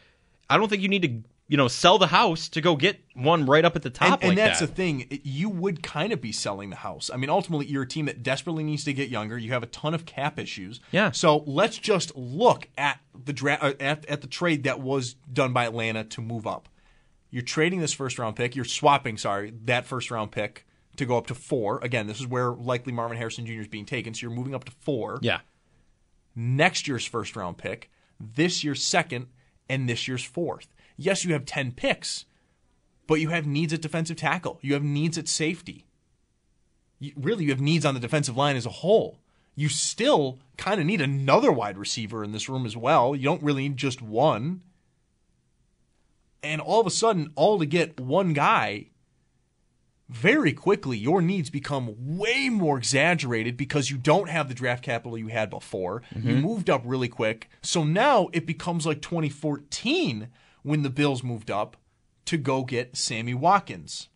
I 0.50 0.58
don't 0.58 0.68
think 0.70 0.82
you 0.82 0.90
need 0.90 1.02
to 1.04 1.24
you 1.50 1.58
know 1.58 1.68
sell 1.68 1.98
the 1.98 2.08
house 2.08 2.48
to 2.50 2.62
go 2.62 2.76
get 2.76 3.00
one 3.16 3.46
right 3.46 3.64
up 3.66 3.76
at 3.76 3.82
the 3.82 3.90
top. 3.90 4.22
and, 4.22 4.30
and 4.32 4.38
that's 4.38 4.60
that. 4.60 4.68
the 4.68 4.74
thing. 4.74 5.20
You 5.24 5.50
would 5.50 5.84
kind 5.84 6.12
of 6.14 6.20
be 6.22 6.32
selling 6.32 6.70
the 6.70 6.78
house. 6.78 7.10
I 7.14 7.18
mean, 7.18 7.30
ultimately, 7.30 7.66
you're 7.68 7.84
a 7.84 7.88
team 7.88 8.06
that 8.06 8.24
desperately 8.24 8.64
needs 8.64 8.84
to 8.86 8.94
get 8.94 9.10
younger. 9.10 9.38
You 9.38 9.52
have 9.52 9.64
a 9.64 9.68
ton 9.68 9.94
of 9.94 10.06
cap 10.06 10.40
issues. 10.40 10.80
Yeah. 10.92 11.12
So 11.12 11.44
let's 11.46 11.78
just 11.78 12.16
look 12.16 12.68
at 12.78 13.00
the 13.26 13.34
dra- 13.34 13.60
uh, 13.62 13.74
at, 13.80 14.06
at 14.08 14.22
the 14.22 14.28
trade 14.28 14.64
that 14.64 14.80
was 14.82 15.16
done 15.32 15.54
by 15.54 15.66
Atlanta 15.66 16.04
to 16.06 16.22
move 16.22 16.46
up. 16.48 16.70
You're 17.30 17.42
trading 17.42 17.80
this 17.82 17.94
first 17.94 18.18
round 18.20 18.36
pick. 18.36 18.56
You're 18.56 18.66
swapping, 18.66 19.18
sorry, 19.18 19.54
that 19.66 19.86
first 19.86 20.12
round 20.12 20.32
pick 20.32 20.66
to 20.98 21.06
go 21.06 21.18
up 21.18 21.28
to 21.28 21.36
four. 21.36 21.80
Again, 21.82 22.08
this 22.08 22.20
is 22.20 22.28
where 22.28 22.52
likely 22.52 22.94
Marvin 22.94 23.18
Harrison 23.18 23.46
Jr. 23.46 23.62
is 23.62 23.68
being 23.68 23.86
taken. 23.86 24.14
So 24.14 24.22
you're 24.22 24.36
moving 24.36 24.56
up 24.56 24.64
to 24.66 24.72
four. 24.72 25.20
Yeah. 25.22 25.40
Next 26.36 26.88
year's 26.88 27.06
first 27.06 27.36
round 27.36 27.58
pick, 27.58 27.92
this 28.20 28.64
year's 28.64 28.84
second, 28.84 29.28
and 29.70 29.88
this 29.88 30.08
year's 30.08 30.24
fourth. 30.24 30.68
Yes, 30.98 31.26
you 31.26 31.34
have 31.34 31.46
10 31.46 31.72
picks, 31.74 32.26
but 33.08 33.16
you 33.16 33.30
have 33.30 33.46
needs 33.46 33.74
at 33.74 33.82
defensive 33.82 34.18
tackle. 34.18 34.60
You 34.62 34.74
have 34.74 34.84
needs 34.84 35.18
at 35.18 35.28
safety. 35.28 35.86
You, 37.00 37.14
really, 37.16 37.46
you 37.46 37.52
have 37.52 37.62
needs 37.62 37.86
on 37.86 37.94
the 37.94 38.00
defensive 38.00 38.38
line 38.38 38.56
as 38.56 38.66
a 38.66 38.72
whole. 38.72 39.20
You 39.56 39.70
still 39.70 40.40
kind 40.58 40.80
of 40.80 40.86
need 40.86 41.02
another 41.02 41.52
wide 41.52 41.78
receiver 41.78 42.24
in 42.24 42.32
this 42.32 42.50
room 42.50 42.66
as 42.66 42.76
well. 42.76 43.16
You 43.16 43.24
don't 43.24 43.44
really 43.44 43.64
need 43.64 43.78
just 43.78 44.02
one. 44.02 44.62
And 46.42 46.60
all 46.60 46.82
of 46.82 46.88
a 46.88 46.92
sudden, 46.92 47.32
all 47.36 47.60
to 47.60 47.66
get 47.66 48.00
one 48.00 48.34
guy, 48.34 48.88
very 50.14 50.54
quickly, 50.54 50.98
your 50.98 51.22
needs 51.22 51.50
become 51.50 51.96
way 52.18 52.48
more 52.50 52.78
exaggerated 52.78 53.58
because 53.58 53.90
you 53.90 53.98
don't 53.98 54.30
have 54.30 54.48
the 54.48 54.54
draft 54.54 54.84
capital 54.84 55.18
you 55.18 55.28
had 55.28 55.50
before. 55.50 56.04
You 56.16 56.36
Mhm. 56.36 56.42
moved 56.42 56.70
up 56.70 56.84
really 56.86 57.08
quick. 57.08 57.50
So 57.62 57.84
now 57.84 58.30
it 58.32 58.46
becomes 58.46 58.86
like 58.86 59.02
2014 59.02 60.30
when 60.62 60.84
the 60.84 60.90
Bills 60.90 61.24
moved 61.24 61.50
up 61.50 61.78
to 62.26 62.38
go 62.38 62.64
get 62.64 62.96
Sammy 62.96 63.34
Watkins. 63.34 64.08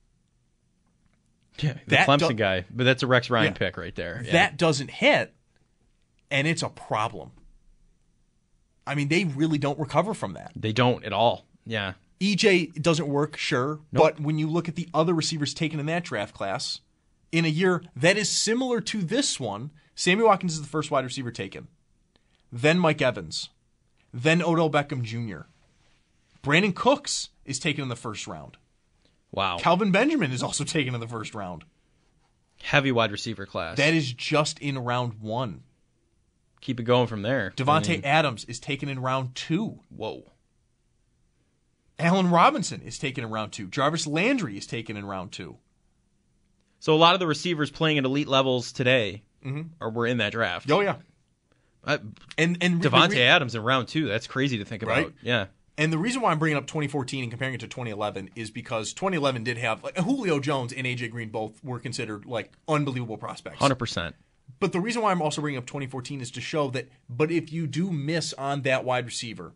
Yeah, 1.59 1.73
the 1.73 1.95
That 1.95 2.07
Clemson 2.07 2.29
do- 2.29 2.33
guy, 2.35 2.65
but 2.69 2.83
that's 2.83 3.01
a 3.01 3.07
Rex 3.07 3.29
Ryan 3.31 3.53
Yeah. 3.53 3.57
pick 3.57 3.77
right 3.77 3.95
there. 3.95 4.21
Yeah. 4.23 4.31
That 4.33 4.57
doesn't 4.57 4.91
hit, 4.91 5.33
and 6.29 6.47
it's 6.47 6.61
a 6.61 6.69
problem. 6.69 7.31
I 8.85 8.93
mean, 8.95 9.07
they 9.07 9.25
really 9.25 9.57
don't 9.57 9.79
recover 9.79 10.13
from 10.13 10.33
that. 10.33 10.51
they 10.55 10.71
don't 10.71 11.03
at 11.03 11.11
all. 11.13 11.45
Yeah, 11.65 11.93
EJ 12.19 12.81
doesn't 12.81 13.07
work, 13.07 13.37
sure, 13.37 13.79
but 13.93 14.19
when 14.19 14.37
you 14.39 14.47
look 14.49 14.67
at 14.67 14.75
the 14.75 14.89
other 14.93 15.13
receivers 15.13 15.53
taken 15.53 15.79
in 15.79 15.85
that 15.85 16.03
draft 16.03 16.33
class, 16.33 16.81
in 17.31 17.45
a 17.45 17.49
year 17.49 17.83
that 17.95 18.17
is 18.17 18.29
similar 18.29 18.81
to 18.81 19.01
this 19.01 19.39
one, 19.39 19.71
Sammy 19.95 20.23
Watkins 20.23 20.53
is 20.53 20.61
the 20.61 20.67
first 20.67 20.89
wide 20.91 21.03
receiver 21.03 21.31
taken. 21.31 21.67
Then 22.51 22.79
Mike 22.79 23.01
Evans. 23.01 23.49
Then 24.13 24.41
Odell 24.41 24.69
Beckham 24.69 25.03
Jr. 25.03 25.47
Brandin 26.43 26.73
Cooks 26.73 27.29
is 27.45 27.59
taken 27.59 27.83
in 27.83 27.89
the 27.89 27.95
first 27.95 28.25
round. 28.25 28.57
wow, 29.31 29.57
Kelvin 29.57 29.91
Benjamin 29.91 30.31
is 30.31 30.41
also 30.41 30.63
taken 30.63 30.93
in 30.95 31.01
the 31.01 31.07
first 31.07 31.35
round. 31.35 31.65
heavy 32.61 32.91
wide 32.91 33.11
receiver 33.11 33.45
class. 33.45 33.77
That 33.77 33.93
is 33.93 34.11
just 34.13 34.57
in 34.59 34.77
round 34.79 35.19
one. 35.19 35.63
Keep 36.61 36.79
it 36.79 36.83
going 36.83 37.07
from 37.07 37.21
there. 37.21 37.53
Davante 37.55 37.89
I 37.89 37.93
mean, 37.93 38.05
Adams 38.05 38.45
is 38.45 38.59
taken 38.59 38.89
in 38.89 38.99
round 38.99 39.35
two. 39.35 39.79
whoa, 39.89 40.31
Allen 41.99 42.29
Robinson 42.29 42.81
is 42.81 42.99
taken 42.99 43.23
in 43.23 43.29
round 43.31 43.51
two. 43.51 43.67
Jarvis 43.67 44.05
Landry 44.07 44.57
is 44.57 44.67
taken 44.67 44.97
in 44.97 45.05
round 45.05 45.31
two. 45.31 45.57
so 46.79 46.93
a 46.93 46.95
lot 46.97 47.15
of 47.15 47.19
the 47.19 47.25
receivers 47.27 47.71
playing 47.71 47.97
at 47.97 48.05
elite 48.05 48.27
levels 48.27 48.71
today 48.71 49.23
Mhm. 49.43 49.69
are 49.81 49.89
were 49.89 50.05
in 50.05 50.17
that 50.17 50.31
draft. 50.31 50.69
Oh 50.69 50.79
yeah, 50.81 50.97
Uh, 51.83 51.97
and 52.37 52.57
and 52.61 52.81
Davante 52.81 53.11
re- 53.13 53.23
Adams 53.23 53.55
in 53.55 53.63
round 53.63 53.87
two. 53.87 54.07
That's 54.07 54.27
crazy 54.27 54.57
to 54.59 54.65
think 54.65 54.83
about. 54.83 54.97
Right? 54.97 55.13
Yeah, 55.23 55.47
And 55.79 55.91
the 55.91 55.97
reason 55.97 56.21
why 56.21 56.31
I'm 56.31 56.39
bringing 56.39 56.57
up 56.57 56.67
2014 56.67 57.23
and 57.23 57.31
comparing 57.31 57.53
it 57.55 57.59
to 57.61 57.67
2011 57.67 58.29
is 58.35 58.51
because 58.51 58.93
2011 58.93 59.43
did 59.43 59.57
have 59.57 59.83
like 59.83 59.97
Julio 59.97 60.39
Jones 60.39 60.71
and 60.73 60.85
AJ 60.85 61.07
Green 61.09 61.29
both 61.29 61.63
were 61.63 61.79
considered 61.79 62.25
like 62.27 62.51
unbelievable 62.67 63.17
prospects. 63.17 63.57
hundred 63.59 63.75
percent. 63.79 64.15
But 64.59 64.71
the 64.71 64.79
reason 64.79 65.01
why 65.01 65.11
I'm 65.11 65.21
also 65.21 65.41
bringing 65.41 65.57
up 65.59 65.65
2014 65.65 66.21
is 66.21 66.29
to 66.31 66.41
show 66.41 66.69
that 66.71 66.89
but 67.09 67.31
if 67.31 67.51
you 67.51 67.65
do 67.67 67.89
miss 67.91 68.33
on 68.33 68.61
that 68.63 68.85
wide 68.85 69.05
receiver, 69.05 69.53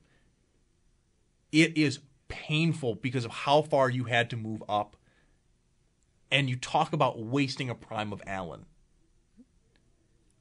it 1.51 1.77
is 1.77 2.00
painful 2.32 2.96
because 2.96 3.26
of 3.26 3.32
how 3.32 3.62
far 3.62 3.90
you 3.90 4.06
had 4.06 4.30
to 4.32 4.36
move 4.38 4.64
up. 4.68 4.96
And 6.32 6.50
you 6.50 6.56
talk 6.56 6.94
about 6.94 7.20
wasting 7.20 7.70
a 7.70 7.76
prime 7.76 8.12
of 8.14 8.22
Allen. 8.26 8.66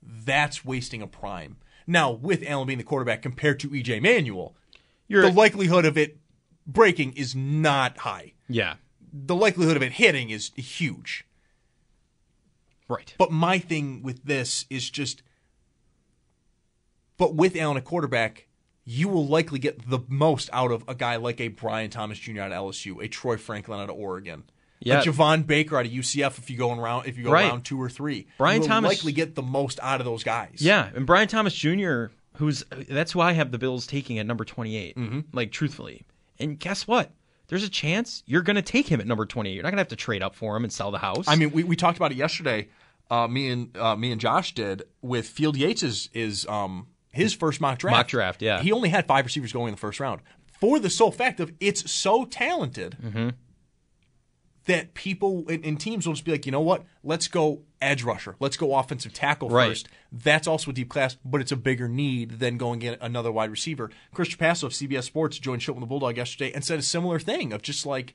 That's 0.02 0.64
wasting 0.64 1.02
a 1.02 1.06
prime. 1.06 1.56
Now, 1.86 2.10
with 2.12 2.42
Allen 2.46 2.66
being 2.68 2.78
the 2.78 2.84
quarterback 2.84 3.22
compared 3.22 3.58
to 3.60 3.68
EJ 3.68 4.00
Manuel, 4.00 4.54
You're 5.08 5.22
the 5.22 5.32
likelihood 5.32 5.84
of 5.84 5.98
it 5.98 6.18
breaking 6.66 7.14
is 7.14 7.34
not 7.34 7.98
high. 7.98 8.34
yeah, 8.48 8.76
The 9.12 9.34
likelihood 9.34 9.76
of 9.76 9.82
it 9.82 9.92
hitting 9.92 10.30
is 10.30 10.52
huge. 10.56 11.26
right. 12.88 13.12
But 13.18 13.32
my 13.32 13.58
thing 13.58 14.02
with 14.02 14.24
this 14.24 14.64
is 14.70 14.88
just, 14.88 15.22
but 17.18 17.34
with 17.34 17.56
Allen 17.56 17.76
a 17.76 17.82
quarterback, 17.82 18.46
you 18.84 19.08
will 19.08 19.26
likely 19.26 19.58
get 19.58 19.88
the 19.88 20.00
most 20.08 20.50
out 20.52 20.70
of 20.72 20.84
a 20.88 20.94
guy 20.94 21.16
like 21.16 21.40
a 21.40 21.48
Brian 21.48 21.90
Thomas 21.90 22.18
Jr. 22.18 22.40
out 22.42 22.52
of 22.52 22.58
LSU, 22.58 23.02
a 23.02 23.08
Troy 23.08 23.36
Franklin 23.36 23.80
out 23.80 23.90
of 23.90 23.96
Oregon, 23.96 24.44
Yeah. 24.80 25.00
a 25.00 25.04
Javon 25.04 25.46
Baker 25.46 25.76
out 25.78 25.86
of 25.86 25.92
UCF. 25.92 26.38
If 26.38 26.50
you 26.50 26.56
go 26.56 26.72
in 26.72 26.78
round, 26.78 27.06
if 27.06 27.16
you 27.18 27.24
go 27.24 27.30
Right. 27.30 27.48
round 27.48 27.64
two 27.64 27.80
or 27.80 27.88
three, 27.90 28.26
Brian 28.38 28.56
you 28.56 28.60
will 28.62 28.68
Thomas- 28.68 28.88
likely 28.98 29.12
get 29.12 29.34
the 29.34 29.42
most 29.42 29.78
out 29.82 30.00
of 30.00 30.04
those 30.06 30.24
guys. 30.24 30.56
Yeah, 30.60 30.90
and 30.94 31.06
Brian 31.06 31.28
Thomas 31.28 31.54
Jr., 31.54 32.06
who's 32.36 32.64
that's 32.88 33.12
who 33.12 33.20
I 33.20 33.32
have 33.32 33.50
the 33.52 33.58
Bills 33.58 33.86
taking 33.86 34.18
at 34.18 34.26
number 34.26 34.44
28. 34.44 34.96
Mm-hmm. 34.96 35.20
Like 35.32 35.52
truthfully, 35.52 36.04
And 36.38 36.58
guess 36.58 36.86
what? 36.86 37.10
There's 37.48 37.64
a 37.64 37.68
chance 37.68 38.22
you're 38.26 38.40
going 38.42 38.56
to 38.56 38.62
take 38.62 38.86
him 38.88 39.00
at 39.00 39.06
number 39.06 39.26
28. 39.26 39.52
You're 39.52 39.62
not 39.64 39.70
going 39.70 39.76
to 39.78 39.80
have 39.82 39.88
to 39.88 39.96
trade 39.96 40.22
up 40.22 40.34
for 40.36 40.56
him 40.56 40.62
and 40.64 40.72
sell 40.72 40.90
the 40.92 40.98
house. 40.98 41.26
I 41.28 41.34
mean, 41.36 41.50
we, 41.50 41.64
we 41.64 41.74
talked 41.76 41.98
about 41.98 42.12
it 42.12 42.16
yesterday. 42.16 42.68
Uh, 43.10 43.26
me 43.26 43.50
and 43.50 43.76
uh, 43.76 43.96
me 43.96 44.12
and 44.12 44.20
Josh 44.20 44.54
did 44.54 44.84
with 45.02 45.26
Field 45.26 45.56
Yates 45.56 45.82
is, 45.82 46.08
is 46.14 46.46
um, 46.46 46.86
his 47.10 47.34
first 47.34 47.60
mock 47.60 47.78
draft. 47.78 47.96
Mock 47.96 48.08
draft, 48.08 48.42
yeah. 48.42 48.60
He 48.62 48.72
only 48.72 48.88
had 48.88 49.06
five 49.06 49.24
receivers 49.24 49.52
going 49.52 49.68
in 49.68 49.74
the 49.74 49.80
first 49.80 50.00
round 50.00 50.20
for 50.60 50.78
the 50.78 50.90
sole 50.90 51.10
fact 51.10 51.40
of 51.40 51.52
it's 51.60 51.90
so 51.90 52.24
talented 52.24 52.96
Mm-hmm. 53.02 53.28
that 54.66 54.94
people 54.94 55.44
and, 55.48 55.64
and 55.64 55.80
teams 55.80 56.06
will 56.06 56.14
just 56.14 56.24
be 56.24 56.32
like, 56.32 56.46
you 56.46 56.52
know 56.52 56.60
what? 56.60 56.84
Let's 57.02 57.28
go 57.28 57.62
edge 57.80 58.02
rusher. 58.04 58.36
Let's 58.40 58.56
go 58.58 58.76
offensive 58.76 59.12
tackle 59.12 59.48
Right. 59.48 59.68
first. 59.70 59.88
That's 60.12 60.46
also 60.46 60.70
a 60.70 60.74
deep 60.74 60.90
class, 60.90 61.16
but 61.24 61.40
it's 61.40 61.50
a 61.52 61.56
bigger 61.56 61.88
need 61.88 62.32
than 62.40 62.58
going 62.58 62.80
get 62.80 62.98
another 63.00 63.32
wide 63.32 63.50
receiver. 63.50 63.90
Chris 64.12 64.28
Trapasso 64.28 64.64
of 64.64 64.72
CBS 64.72 65.04
Sports 65.04 65.38
joined 65.38 65.62
Schopp 65.62 65.74
with 65.76 65.80
the 65.80 65.86
Bulldog 65.86 66.16
yesterday 66.18 66.52
and 66.52 66.64
said 66.64 66.78
a 66.78 66.82
similar 66.82 67.18
thing 67.18 67.52
of 67.52 67.62
just 67.62 67.86
like, 67.86 68.14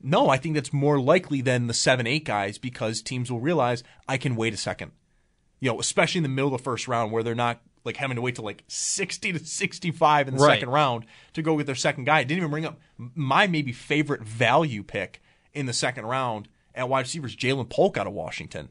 no, 0.00 0.28
I 0.28 0.36
think 0.36 0.54
that's 0.54 0.72
more 0.72 1.00
likely 1.00 1.40
than 1.40 1.66
the 1.66 1.74
seven 1.74 2.06
eight 2.06 2.24
guys 2.24 2.58
because 2.58 3.00
teams 3.02 3.32
will 3.32 3.40
realize 3.40 3.82
I 4.06 4.18
can 4.18 4.36
wait 4.36 4.54
a 4.54 4.58
second. 4.58 4.92
You 5.58 5.72
know, 5.72 5.80
especially 5.80 6.18
in 6.18 6.22
the 6.22 6.28
middle 6.28 6.54
of 6.54 6.60
the 6.60 6.62
first 6.62 6.86
round 6.86 7.10
where 7.10 7.22
they're 7.24 7.34
not 7.34 7.60
like 7.84 7.96
having 7.96 8.16
to 8.16 8.22
wait 8.22 8.34
till 8.36 8.44
like 8.44 8.64
sixty 8.68 9.32
to 9.32 9.38
sixty 9.38 9.90
five 9.90 10.28
in 10.28 10.34
the 10.36 10.40
Right. 10.42 10.54
second 10.56 10.70
round 10.70 11.06
to 11.34 11.42
go 11.42 11.56
get 11.56 11.66
their 11.66 11.74
second 11.74 12.04
guy. 12.04 12.18
I 12.18 12.24
Didn't 12.24 12.38
even 12.38 12.50
bring 12.50 12.66
up 12.66 12.78
my 12.96 13.46
maybe 13.46 13.72
favorite 13.72 14.22
value 14.22 14.82
pick 14.82 15.22
in 15.54 15.66
the 15.66 15.72
second 15.72 16.06
round 16.06 16.48
at 16.74 16.88
wide 16.88 17.00
receivers, 17.00 17.34
Ja'Lynn 17.34 17.68
Polk 17.68 17.96
out 17.96 18.06
of 18.06 18.12
Washington. 18.12 18.68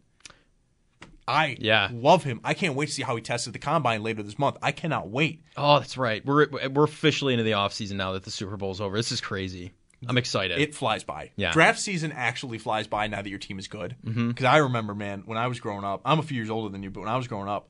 I 1.28 1.58
Yeah. 1.60 1.90
love 1.92 2.24
him. 2.24 2.40
I 2.44 2.54
can't 2.54 2.76
wait 2.76 2.86
to 2.88 2.92
see 2.94 3.04
how 3.04 3.16
he 3.16 3.22
tested 3.22 3.52
the 3.54 3.60
combine 3.60 4.02
later 4.02 4.24
this 4.24 4.40
month. 4.40 4.58
I 4.62 4.72
cannot 4.72 5.10
wait. 5.10 5.44
oh, 5.58 5.80
that's 5.80 5.98
right. 5.98 6.26
We're 6.26 6.48
we're 6.70 6.86
officially 6.86 7.34
into 7.34 7.44
the 7.44 7.52
offseason 7.52 7.94
now 7.94 8.14
that 8.14 8.24
the 8.24 8.32
Super 8.32 8.56
Bowl's 8.56 8.80
over. 8.80 8.96
This 8.96 9.12
is 9.12 9.20
crazy. 9.20 9.74
I'm 10.08 10.18
excited. 10.18 10.60
It 10.60 10.76
flies 10.76 11.04
by. 11.04 11.32
Yeah. 11.36 11.52
Draft 11.52 11.80
season 11.80 12.12
actually 12.12 12.60
flies 12.60 12.86
by 12.88 13.08
now 13.08 13.24
that 13.24 13.30
your 13.30 13.40
team 13.40 13.58
is 13.58 13.68
good. 13.68 13.96
Mm-hmm. 14.06 14.28
Because 14.30 14.46
I 14.46 14.58
remember, 14.58 14.94
man, 14.94 15.24
when 15.26 15.40
I 15.40 15.48
was 15.48 15.60
growing 15.60 15.84
up, 15.84 16.02
I'm 16.06 16.20
a 16.20 16.24
few 16.24 16.36
years 16.38 16.52
older 16.52 16.70
than 16.72 16.84
you, 16.84 16.92
but 16.92 17.00
when 17.00 17.10
I 17.10 17.18
was 17.18 17.28
growing 17.28 17.50
up, 17.50 17.68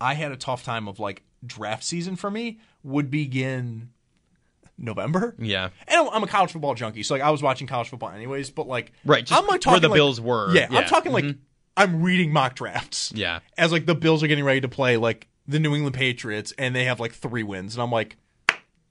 I 0.00 0.14
had 0.14 0.32
a 0.32 0.36
tough 0.36 0.64
time 0.64 0.88
of 0.88 0.98
like 0.98 1.22
draft 1.46 1.84
season 1.84 2.16
for 2.16 2.30
me 2.30 2.58
would 2.82 3.10
begin 3.10 3.90
November. 4.76 5.34
yeah. 5.38 5.68
And 5.86 6.08
I'm- 6.08 6.22
a 6.22 6.26
college 6.26 6.52
football 6.52 6.74
junkie, 6.74 7.02
so 7.02 7.14
like 7.14 7.22
I 7.22 7.30
was 7.30 7.42
watching 7.42 7.66
college 7.66 7.88
football 7.88 8.10
anyways. 8.10 8.50
But 8.50 8.66
like, 8.66 8.92
Right, 9.04 9.30
I'm 9.30 9.46
like 9.46 9.60
talking 9.60 9.74
where 9.74 9.80
the 9.80 9.88
like- 9.88 9.96
Bills 9.96 10.20
were. 10.20 10.52
Yeah, 10.54 10.68
Yeah. 10.70 10.78
I'm 10.80 10.86
talking 10.86 11.12
like 11.12 11.24
mm-hmm. 11.24 11.38
I'm 11.76 12.02
reading 12.02 12.32
mock 12.32 12.54
drafts. 12.54 13.12
Yeah. 13.14 13.40
as 13.58 13.72
like 13.72 13.86
the 13.86 13.94
Bills 13.94 14.22
are 14.22 14.26
getting 14.26 14.44
ready 14.44 14.60
to 14.62 14.68
play 14.68 14.96
like 14.96 15.28
the 15.46 15.58
New 15.60 15.74
England 15.74 15.94
Patriots, 15.94 16.52
and 16.58 16.74
they 16.74 16.84
have 16.84 16.98
like 17.00 17.12
three 17.12 17.42
wins, 17.42 17.74
and 17.74 17.82
I'm 17.82 17.90
like, 17.90 18.16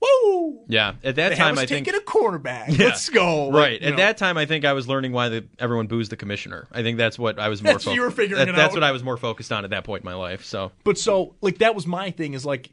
woo! 0.04 0.64
Yeah. 0.68 0.94
At 1.04 1.16
that 1.16 1.30
They 1.30 1.36
time 1.36 1.58
I 1.58 1.66
think 1.66 1.86
taking 1.86 2.00
a 2.00 2.04
cornerback. 2.04 2.78
Yeah. 2.78 2.86
Let's 2.88 3.10
go. 3.10 3.52
Right. 3.52 3.82
you 3.82 3.88
At 3.88 3.92
know. 3.92 3.98
that 3.98 4.18
time, 4.18 4.38
I 4.38 4.46
think 4.46 4.66
I 4.66 4.74
was 4.74 4.88
learning 4.88 5.12
why 5.12 5.30
the, 5.30 5.46
everyone 5.60 5.88
boos 5.88 6.10
the 6.10 6.18
commissioner. 6.18 6.68
I 6.72 6.82
think 6.84 6.98
that's 6.98 7.18
what 7.18 7.40
I 7.40 7.50
was 7.50 7.64
more. 7.64 7.74
That's 7.74 7.86
what 7.86 7.96
you 7.96 8.02
were 8.02 8.12
figuring 8.12 8.40
that- 8.40 8.50
it 8.50 8.56
That's 8.56 8.72
out. 8.72 8.76
what 8.76 8.84
I 8.84 8.92
was 8.92 9.04
more 9.04 9.18
focused 9.18 9.52
on 9.52 9.64
at 9.64 9.70
that 9.72 9.84
point 9.84 10.04
in 10.04 10.06
my 10.06 10.16
life. 10.16 10.44
So 10.46 10.72
But 10.84 10.98
so 10.98 11.36
like 11.42 11.60
that 11.60 11.74
was 11.76 11.88
my 11.88 12.12
thing 12.12 12.34
is 12.34 12.46
like 12.46 12.72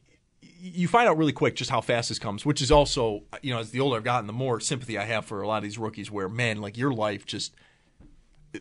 you 0.62 0.88
find 0.88 1.08
out 1.08 1.16
really 1.16 1.32
quick 1.32 1.56
just 1.56 1.70
how 1.70 1.80
fast 1.80 2.10
this 2.10 2.18
comes, 2.18 2.44
which 2.44 2.60
is 2.60 2.70
also 2.70 3.22
you 3.42 3.52
know 3.52 3.60
as 3.60 3.70
the 3.70 3.80
older 3.80 3.96
I've 3.96 4.04
gotten, 4.04 4.26
the 4.26 4.32
more 4.32 4.60
sympathy 4.60 4.99
I 4.99 5.04
have 5.04 5.25
for 5.25 5.40
a 5.42 5.46
lot 5.49 5.58
of 5.58 5.62
these 5.62 5.78
rookies. 5.78 6.10
Where 6.10 6.28
man, 6.28 6.60
like 6.60 6.76
your 6.76 6.92
life 6.92 7.25
just 7.26 7.54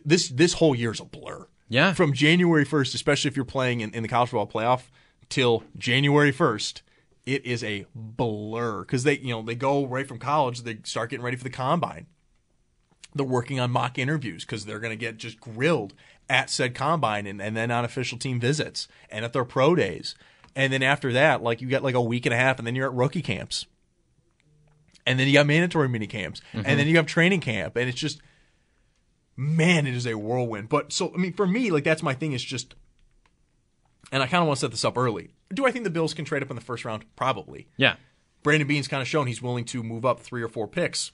this 0.04 0.28
this 0.28 0.54
whole 0.54 0.74
year 0.74 0.92
is 0.92 1.00
a 1.00 1.04
blur. 1.04 1.46
Yeah. 1.68 1.92
From 1.92 2.12
January 2.12 2.64
first, 2.64 2.94
especially 2.94 3.28
if 3.28 3.36
you're 3.36 3.44
playing 3.44 3.80
in, 3.80 3.92
in 3.94 4.02
the 4.02 4.08
college 4.08 4.30
football 4.30 4.46
playoff, 4.48 4.82
till 5.28 5.62
January 5.78 6.32
first, 6.32 6.82
it 7.30 7.46
is 7.46 7.62
a 7.62 7.86
blur 7.94 8.80
because 8.80 9.04
they 9.04 9.18
you 9.18 9.30
know 9.30 9.42
they 9.42 9.54
go 9.54 9.86
right 9.86 10.06
from 10.06 10.18
college, 10.18 10.62
they 10.62 10.78
start 10.84 11.10
getting 11.10 11.24
ready 11.24 11.36
for 11.36 11.44
the 11.44 11.50
combine. 11.50 12.06
They're 13.14 13.26
working 13.26 13.58
on 13.58 13.70
mock 13.70 13.98
interviews 13.98 14.44
because 14.44 14.64
they're 14.64 14.80
going 14.80 14.92
to 14.92 14.96
get 14.96 15.16
just 15.16 15.40
grilled 15.40 15.94
at 16.28 16.48
said 16.48 16.74
combine 16.74 17.26
and, 17.26 17.42
and 17.42 17.56
then 17.56 17.70
on 17.70 17.84
official 17.84 18.18
team 18.18 18.38
visits 18.38 18.86
and 19.10 19.24
at 19.24 19.32
their 19.32 19.44
pro 19.44 19.74
days. 19.74 20.14
And 20.54 20.72
then 20.72 20.82
after 20.82 21.12
that, 21.12 21.42
like 21.42 21.60
you 21.60 21.68
get 21.68 21.82
like 21.82 21.96
a 21.96 22.00
week 22.00 22.26
and 22.26 22.32
a 22.32 22.36
half 22.36 22.58
and 22.58 22.66
then 22.66 22.76
you're 22.76 22.86
at 22.86 22.94
rookie 22.94 23.22
camps. 23.22 23.66
And 25.06 25.18
then 25.18 25.26
you 25.26 25.32
got 25.32 25.46
mandatory 25.46 25.88
mini 25.88 26.06
camps. 26.06 26.40
And 26.52 26.64
mm-hmm. 26.64 26.76
then 26.76 26.86
you 26.86 26.96
have 26.96 27.06
training 27.06 27.40
camp. 27.40 27.76
And 27.76 27.88
it's 27.88 27.98
just, 27.98 28.20
man, 29.36 29.88
it 29.88 29.94
is 29.94 30.06
a 30.06 30.14
whirlwind. 30.14 30.68
But 30.68 30.92
so, 30.92 31.12
I 31.12 31.16
mean, 31.16 31.32
for 31.32 31.48
me, 31.48 31.72
like 31.72 31.82
that's 31.82 32.02
my 32.02 32.14
thing 32.14 32.32
is 32.32 32.44
just, 32.44 32.74
and 34.12 34.22
I 34.22 34.26
kind 34.26 34.42
of 34.42 34.48
want 34.48 34.58
to 34.58 34.60
set 34.62 34.70
this 34.70 34.84
up 34.84 34.96
early. 34.96 35.30
Do 35.52 35.66
I 35.66 35.70
think 35.70 35.84
the 35.84 35.90
Bills 35.90 36.14
can 36.14 36.24
trade 36.24 36.42
up 36.42 36.50
in 36.50 36.56
the 36.56 36.62
first 36.62 36.84
round? 36.84 37.04
Probably. 37.16 37.68
yeah, 37.76 37.96
Brandon 38.42 38.66
Beane's 38.66 38.88
kind 38.88 39.02
of 39.02 39.08
shown 39.08 39.26
he's 39.26 39.42
willing 39.42 39.64
to 39.66 39.82
move 39.82 40.04
up 40.04 40.20
three 40.20 40.42
or 40.42 40.48
four 40.48 40.66
picks 40.66 41.12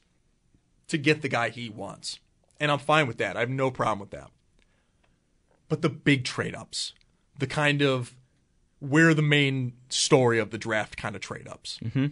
to 0.88 0.98
get 0.98 1.22
the 1.22 1.28
guy 1.28 1.48
he 1.48 1.68
wants. 1.68 2.18
And 2.60 2.70
I'm 2.70 2.78
fine 2.78 3.06
with 3.06 3.18
that. 3.18 3.36
I 3.36 3.40
have 3.40 3.50
no 3.50 3.70
problem 3.70 3.98
with 3.98 4.10
that. 4.10 4.30
But 5.68 5.82
the 5.82 5.88
big 5.88 6.24
trade 6.24 6.54
ups, 6.54 6.92
the 7.38 7.46
kind 7.46 7.82
of 7.82 8.14
where 8.78 9.14
the 9.14 9.22
main 9.22 9.72
story 9.88 10.38
of 10.38 10.50
the 10.50 10.58
draft 10.58 10.96
kind 10.96 11.16
of 11.16 11.20
trade 11.20 11.48
ups, 11.48 11.78
mm-hmm. 11.82 12.06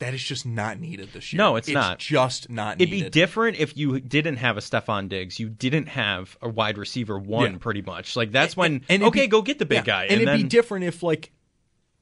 That 0.00 0.14
is 0.14 0.22
just 0.22 0.46
not 0.46 0.78
needed 0.78 1.08
this 1.12 1.32
year. 1.32 1.38
No, 1.38 1.56
it's 1.56 1.68
not. 1.68 1.98
just 1.98 2.48
not 2.48 2.78
needed. 2.78 2.82
it'd 2.82 2.92
needed. 2.98 3.12
be 3.12 3.20
different 3.20 3.58
if 3.58 3.76
you 3.76 3.98
didn't 3.98 4.36
have 4.36 4.56
a 4.56 4.60
Stefon 4.60 5.08
Diggs. 5.08 5.40
You 5.40 5.48
didn't 5.48 5.88
have 5.88 6.36
a 6.40 6.48
wide 6.48 6.78
receiver 6.78 7.18
one, 7.18 7.52
Yeah. 7.52 7.58
pretty 7.58 7.82
much. 7.82 8.14
Like 8.14 8.30
that's 8.30 8.56
when 8.56 8.82
it'd 8.88 9.02
okay, 9.08 9.22
be- 9.22 9.26
go 9.26 9.42
get 9.42 9.58
the 9.58 9.66
big 9.66 9.78
yeah, 9.78 9.82
guy, 9.82 10.02
And, 10.04 10.12
and, 10.12 10.20
it'd 10.22 10.28
then 10.28 10.42
be 10.42 10.48
different 10.48 10.84
if 10.84 11.02
like 11.02 11.32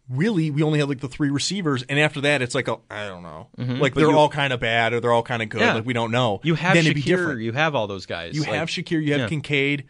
really 0.09 0.50
we 0.50 0.62
only 0.62 0.78
had 0.78 0.88
like 0.88 1.00
the 1.00 1.09
three 1.09 1.30
receivers, 1.30 1.82
and 1.88 1.98
after 1.98 2.20
that 2.20 2.42
it's 2.42 2.54
like 2.54 2.68
a 2.68 2.76
I 2.90 3.09
don't 3.09 3.22
know, 3.22 3.48
like 3.56 3.66
Mm-hmm. 3.68 3.80
But 3.80 3.94
they're 3.94 4.11
you- 4.11 4.16
all 4.18 4.28
kind 4.28 4.52
of 4.52 4.61
bad 4.61 4.92
or 4.92 5.00
they're 5.00 5.12
all 5.12 5.22
kind 5.22 5.42
of 5.42 5.48
good. 5.48 5.62
Yeah. 5.62 5.74
Like 5.74 5.87
we 5.87 5.92
don't 5.94 6.11
know. 6.12 6.40
you 6.44 6.54
have 6.54 6.74
then 6.74 6.85
it'd 6.85 6.94
be 6.96 7.02
Shakir, 7.02 7.06
different. 7.06 7.40
you 7.42 7.52
have 7.52 7.74
all 7.74 7.87
those 7.87 8.06
guys. 8.06 8.35
You 8.35 8.42
Like, 8.42 8.52
have 8.52 8.68
Shakir, 8.68 9.02
you 9.02 9.18
have. 9.18 9.30
Kincaid. 9.30 9.87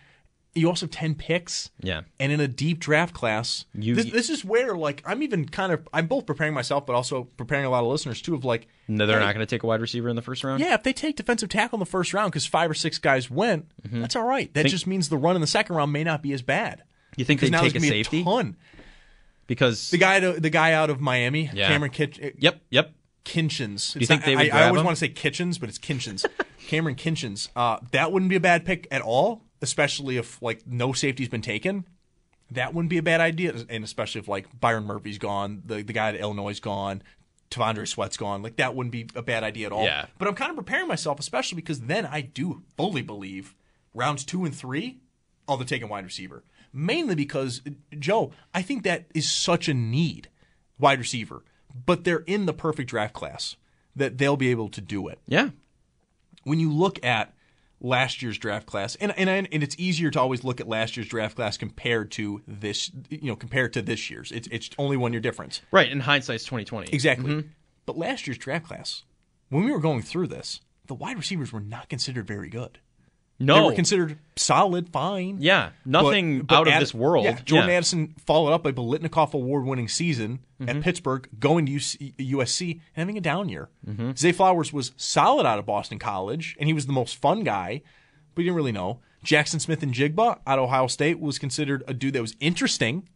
You 0.56 0.68
also 0.68 0.86
have 0.86 0.90
ten 0.90 1.14
picks. 1.14 1.70
Yeah. 1.80 2.02
and 2.18 2.32
in 2.32 2.40
a 2.40 2.48
deep 2.48 2.78
draft 2.80 3.14
class, 3.14 3.66
You- 3.74 3.94
this, 3.94 4.10
this 4.10 4.30
is 4.30 4.44
where 4.44 4.76
like 4.76 5.02
I'm 5.06 5.22
even 5.22 5.46
kind 5.48 5.70
of 5.72 5.86
I'm 5.92 6.06
both 6.06 6.26
preparing 6.26 6.54
myself, 6.54 6.86
but 6.86 6.94
also 6.96 7.24
preparing 7.36 7.64
a 7.66 7.70
lot 7.70 7.82
of 7.84 7.88
listeners 7.90 8.20
too. 8.22 8.34
Of 8.34 8.44
like, 8.44 8.66
No, 8.88 9.06
they're 9.06 9.18
hey, 9.20 9.24
not 9.26 9.34
going 9.34 9.46
to 9.46 9.50
take 9.54 9.62
a 9.62 9.66
wide 9.66 9.80
receiver 9.80 10.08
in 10.08 10.16
the 10.16 10.22
first 10.22 10.42
round. 10.42 10.60
Yeah, 10.60 10.74
if 10.74 10.82
they 10.82 10.92
take 10.92 11.16
defensive 11.16 11.48
tackle 11.50 11.76
in 11.76 11.80
the 11.80 11.86
first 11.86 12.12
round 12.14 12.32
because 12.32 12.46
five 12.46 12.70
or 12.70 12.74
six 12.74 12.98
guys 12.98 13.30
went, 13.30 13.66
that's 13.84 14.16
all 14.16 14.24
right. 14.24 14.52
That 14.54 14.60
Mm-hmm. 14.60 14.64
Think- 14.64 14.70
just 14.72 14.86
means 14.86 15.08
the 15.10 15.18
run 15.18 15.36
in 15.36 15.40
the 15.40 15.46
second 15.46 15.76
round 15.76 15.92
may 15.92 16.02
not 16.04 16.22
be 16.22 16.32
as 16.32 16.42
bad. 16.42 16.82
You 17.16 17.24
think 17.24 17.40
they 17.40 17.50
take 17.50 17.74
a 17.76 17.80
safety? 17.80 18.24
ton. 18.24 18.56
because 19.46 19.90
The 19.90 19.98
guy, 19.98 20.20
the 20.20 20.50
guy 20.50 20.72
out 20.72 20.90
of 20.90 21.00
Miami, 21.00 21.50
Yeah. 21.52 21.68
Cameron 21.68 21.92
Kitch, 21.92 22.18
Yep, 22.38 22.60
yep. 22.70 22.92
Kinchens. 23.24 23.94
you 24.00 24.06
think 24.06 24.20
not- 24.22 24.26
they 24.26 24.36
would 24.36 24.50
I, 24.50 24.58
I 24.60 24.66
always 24.68 24.80
him? 24.80 24.86
want 24.86 24.96
to 24.96 25.00
say 25.00 25.08
Kitchens, 25.08 25.58
but 25.58 25.68
it's 25.68 25.78
Kinchens. 25.78 26.24
Kamren 26.68 26.96
Kinchens. 26.96 27.48
Uh, 27.56 27.78
that 27.92 28.10
wouldn't 28.12 28.28
be 28.28 28.36
a 28.36 28.40
bad 28.40 28.64
pick 28.64 28.86
at 28.90 29.00
all, 29.02 29.42
especially 29.62 30.16
if 30.16 30.40
like 30.42 30.66
no 30.66 30.92
safety's 30.92 31.28
been 31.28 31.42
taken. 31.42 31.86
That 32.50 32.74
wouldn't 32.74 32.90
be 32.90 32.98
a 32.98 33.02
bad 33.02 33.20
idea, 33.20 33.54
and 33.68 33.82
especially 33.82 34.20
if 34.20 34.28
like 34.28 34.46
Byron 34.60 34.84
Murphy's 34.84 35.18
gone, 35.18 35.62
the 35.64 35.82
the 35.82 35.92
guy 35.92 36.10
at 36.10 36.16
Illinois 36.16 36.50
is 36.50 36.60
gone, 36.60 37.02
T'Vondre 37.50 37.88
Sweat's 37.88 38.16
gone. 38.16 38.42
Like 38.42 38.56
that 38.56 38.74
wouldn't 38.74 38.92
be 38.92 39.06
a 39.14 39.22
bad 39.22 39.42
idea 39.42 39.66
at 39.66 39.72
all. 39.72 39.84
Yeah. 39.84 40.06
But 40.18 40.28
I'm 40.28 40.34
kind 40.34 40.50
of 40.50 40.56
preparing 40.56 40.86
myself, 40.88 41.18
especially 41.18 41.56
because 41.56 41.80
then 41.82 42.06
I 42.06 42.20
do 42.20 42.62
fully 42.76 43.02
believe 43.02 43.54
rounds 43.94 44.24
two 44.24 44.44
and 44.44 44.54
three, 44.54 44.98
all 45.48 45.56
the 45.56 45.64
taking 45.64 45.88
wide 45.88 46.04
receiver. 46.04 46.44
Mainly 46.72 47.14
because 47.14 47.62
Joe, 47.98 48.32
I 48.54 48.62
think 48.62 48.82
that 48.84 49.06
is 49.14 49.30
such 49.30 49.68
a 49.68 49.74
need, 49.74 50.28
wide 50.78 50.98
receiver. 50.98 51.42
But 51.84 52.04
they're 52.04 52.24
in 52.26 52.46
the 52.46 52.52
perfect 52.52 52.88
draft 52.90 53.14
class 53.14 53.56
that 53.94 54.18
they'll 54.18 54.36
be 54.36 54.50
able 54.50 54.68
to 54.68 54.80
do 54.80 55.08
it. 55.08 55.18
Yeah, 55.26 55.50
When 56.44 56.60
you 56.60 56.70
look 56.70 57.02
at 57.04 57.32
last 57.80 58.22
year's 58.22 58.38
draft 58.38 58.66
class, 58.66 58.96
and 58.96 59.16
and 59.18 59.28
and 59.28 59.62
it's 59.62 59.76
easier 59.78 60.10
to 60.10 60.20
always 60.20 60.44
look 60.44 60.60
at 60.60 60.68
last 60.68 60.96
year's 60.96 61.08
draft 61.08 61.36
class 61.36 61.56
compared 61.56 62.10
to 62.12 62.42
this, 62.46 62.90
you 63.08 63.28
know, 63.28 63.36
compared 63.36 63.72
to 63.74 63.82
this 63.82 64.10
year's. 64.10 64.32
It's 64.32 64.48
it's 64.50 64.70
only 64.78 64.96
one 64.96 65.12
year 65.12 65.20
difference. 65.20 65.60
right. 65.70 65.90
In 65.90 66.00
hindsight's 66.00 66.44
twenty 66.44 66.64
twenty. 66.64 66.92
Exactly. 66.92 67.30
Mm-hmm. 67.30 67.48
But 67.84 67.96
last 67.96 68.26
year's 68.26 68.38
draft 68.38 68.66
class, 68.66 69.04
when 69.48 69.64
we 69.64 69.70
were 69.70 69.78
going 69.78 70.02
through 70.02 70.26
this, 70.28 70.60
the 70.86 70.94
wide 70.94 71.16
receivers 71.16 71.52
were 71.52 71.60
not 71.60 71.88
considered 71.88 72.26
very 72.26 72.48
good. 72.48 72.78
They 73.38 73.44
No, 73.44 73.66
were 73.66 73.74
considered 73.74 74.18
solid, 74.36 74.88
fine. 74.88 75.36
yeah, 75.40 75.70
nothing 75.84 76.38
But- 76.38 76.46
but 76.46 76.54
out 76.56 76.66
of 76.68 76.72
Ad- 76.74 76.82
this 76.82 76.94
world. 76.94 77.24
Yeah, 77.26 77.38
Jordan 77.44 77.68
Yeah. 77.68 77.76
Addison 77.76 78.14
followed 78.24 78.52
up 78.52 78.64
a 78.64 78.72
Biletnikoff 78.72 79.34
award-winning 79.34 79.88
season 79.88 80.38
Mm-hmm. 80.58 80.68
at 80.70 80.82
Pittsburgh, 80.82 81.28
going 81.38 81.66
to 81.66 81.72
UC, 81.72 82.14
USC 82.18 82.70
and 82.72 82.80
having 83.02 83.18
a 83.18 83.20
down 83.20 83.50
year. 83.50 83.68
Mm-hmm. 83.86 84.12
Zay 84.16 84.32
Flowers 84.32 84.72
was 84.72 84.92
solid 84.96 85.44
out 85.44 85.58
of 85.58 85.66
Boston 85.66 85.98
College, 85.98 86.56
and 86.58 86.66
he 86.66 86.72
was 86.72 86.86
the 86.86 86.94
most 86.94 87.16
fun 87.16 87.44
guy, 87.44 87.82
but 88.34 88.40
you 88.42 88.46
didn't 88.48 88.56
really 88.56 88.72
know. 88.72 89.00
Jaxon 89.22 89.60
Smith-Njigba 89.60 90.38
out 90.46 90.58
of 90.58 90.64
Ohio 90.64 90.86
State 90.86 91.20
was 91.20 91.38
considered 91.38 91.82
a 91.86 91.92
dude 91.92 92.14
that 92.14 92.22
was 92.22 92.34
interesting, 92.40 93.06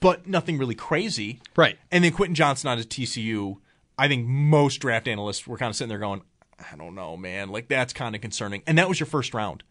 but 0.00 0.26
nothing 0.28 0.58
really 0.58 0.74
crazy. 0.74 1.40
Right. 1.56 1.78
And 1.90 2.04
then 2.04 2.12
Quentin 2.12 2.34
Johnston 2.34 2.70
out 2.70 2.78
of 2.78 2.88
TCU. 2.88 3.56
I 3.96 4.08
think 4.08 4.26
most 4.26 4.78
draft 4.78 5.08
analysts 5.08 5.46
were 5.46 5.56
kind 5.56 5.70
of 5.70 5.76
sitting 5.76 5.88
there 5.88 5.98
going, 5.98 6.22
I 6.58 6.76
don't 6.76 6.94
know, 6.94 7.16
man. 7.16 7.50
Like, 7.50 7.68
that's 7.68 7.92
kind 7.92 8.14
of 8.14 8.20
concerning. 8.20 8.62
And 8.66 8.78
that 8.78 8.88
was 8.88 9.00
your 9.00 9.06
first 9.06 9.34
round. 9.34 9.62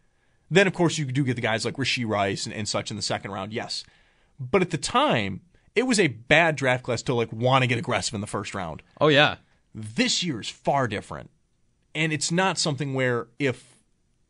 Then, 0.49 0.67
of 0.67 0.73
course, 0.73 0.97
you 0.97 1.05
do 1.05 1.23
get 1.23 1.35
the 1.35 1.41
guys 1.41 1.65
like 1.65 1.75
Rashee 1.75 2.07
Rice 2.07 2.45
and, 2.45 2.53
and 2.53 2.67
such 2.67 2.91
in 2.91 2.97
the 2.97 3.01
second 3.03 3.31
round, 3.31 3.53
yes. 3.53 3.83
But 4.39 4.61
at 4.61 4.69
the 4.71 4.77
time, 4.77 5.41
it 5.75 5.83
was 5.83 5.99
a 5.99 6.07
bad 6.07 6.55
draft 6.55 6.83
class 6.83 7.01
to 7.03 7.13
like 7.13 7.31
want 7.31 7.63
to 7.63 7.67
get 7.67 7.77
aggressive 7.77 8.13
in 8.13 8.21
the 8.21 8.27
first 8.27 8.53
round. 8.53 8.83
Oh 9.01 9.07
yeah, 9.07 9.37
This 9.73 10.23
year 10.23 10.39
is 10.41 10.49
far 10.49 10.87
different. 10.87 11.29
And 11.95 12.11
it's 12.11 12.31
not 12.31 12.57
something 12.57 12.93
where 12.93 13.27
if 13.39 13.75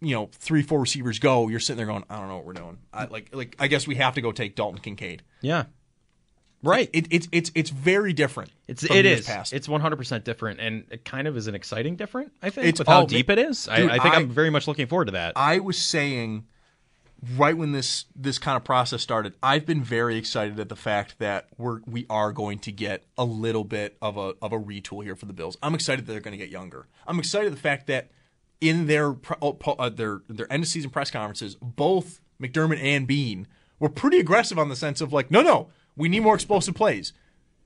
you 0.02 0.13
know 0.13 0.30
three 0.34 0.62
four 0.62 0.80
receivers 0.82 1.20
go, 1.20 1.48
you're 1.48 1.60
sitting 1.60 1.78
there 1.78 1.86
going, 1.86 2.04
I 2.10 2.18
don't 2.20 2.28
know 2.28 2.36
what 2.36 2.46
we're 2.46 2.54
doing. 2.54 2.78
I, 2.94 3.06
like 3.06 3.34
like 3.34 3.56
I 3.60 3.68
guess 3.68 3.88
we 3.88 3.96
have 3.96 4.16
to 4.16 4.22
go 4.22 4.32
take 4.32 4.56
Dalton 4.56 4.80
Kincaid. 4.82 5.24
Yeah. 5.42 5.66
Right. 6.63 6.89
It, 6.93 7.08
it's 7.12 7.28
it's 7.32 7.52
it's 7.54 7.69
very 7.69 8.13
different. 8.13 8.52
It's 8.67 8.84
it 8.84 9.06
is. 9.06 9.26
Past. 9.26 9.52
It's 9.52 9.67
100 9.67 9.97
percent 9.97 10.23
different, 10.23 10.62
and 10.62 10.86
it 10.89 11.04
kind 11.04 11.28
of 11.28 11.36
is 11.36 11.47
an 11.47 11.56
exciting 11.56 11.97
different. 11.97 12.32
I 12.41 12.49
think 12.49 12.67
it's 12.67 12.80
with 12.80 12.88
how 12.88 13.06
deep 13.06 13.30
it 13.30 13.38
is. 13.38 13.65
Dude, 13.65 13.89
I, 13.89 13.95
I, 13.95 13.99
think 13.99 14.15
I, 14.15 14.21
am 14.21 14.30
very 14.30 14.49
much 14.49 14.67
looking 14.67 14.88
forward 14.88 15.06
to 15.06 15.12
that. 15.12 15.34
I 15.36 15.60
was 15.60 15.78
saying 15.78 16.45
right 17.38 17.58
when 17.58 17.73
this 17.73 18.06
this 18.15 18.38
kind 18.38 18.56
of 18.56 18.63
process 18.63 19.02
started, 19.02 19.36
I've 19.43 19.65
been 19.65 19.84
very 19.84 20.15
excited 20.17 20.60
at 20.60 20.69
the 20.69 20.76
fact 20.76 21.19
that 21.19 21.47
we're 21.58 21.82
we 21.86 22.06
are 22.10 22.32
going 22.32 22.60
to 22.60 22.71
get 22.71 23.04
a 23.17 23.26
little 23.26 23.65
bit 23.65 23.97
of 24.02 24.17
a 24.17 24.34
of 24.41 24.54
a 24.54 24.60
retool 24.60 25.04
here 25.04 25.15
for 25.15 25.26
the 25.26 25.34
Bills. 25.34 25.58
I'm 25.62 25.76
excited 25.76 26.06
that 26.06 26.12
they're 26.13 26.21
going 26.21 26.38
to 26.38 26.43
get 26.43 26.49
younger. 26.49 26.88
I'm 27.06 27.19
excited 27.19 27.47
at 27.47 27.54
the 27.54 27.62
fact 27.62 27.88
that 27.88 28.10
in 28.62 28.88
their 28.88 29.15
oh, 29.41 29.58
uh, 29.67 29.89
their 29.89 30.21
their 30.30 30.52
end 30.52 30.63
of 30.63 30.69
season 30.69 30.89
press 30.89 31.12
conferences, 31.12 31.56
both 31.62 32.21
McDermott 32.41 32.82
and 32.82 33.06
Beane 33.06 33.47
were 33.80 33.89
pretty 33.89 34.19
aggressive 34.19 34.58
on 34.58 34.69
the 34.69 34.76
sense 34.76 35.02
of 35.02 35.12
like, 35.12 35.30
no, 35.30 35.41
no, 35.41 35.69
we 35.95 36.10
need 36.10 36.21
more 36.21 36.36
explosive 36.36 36.75
plays. 36.75 37.13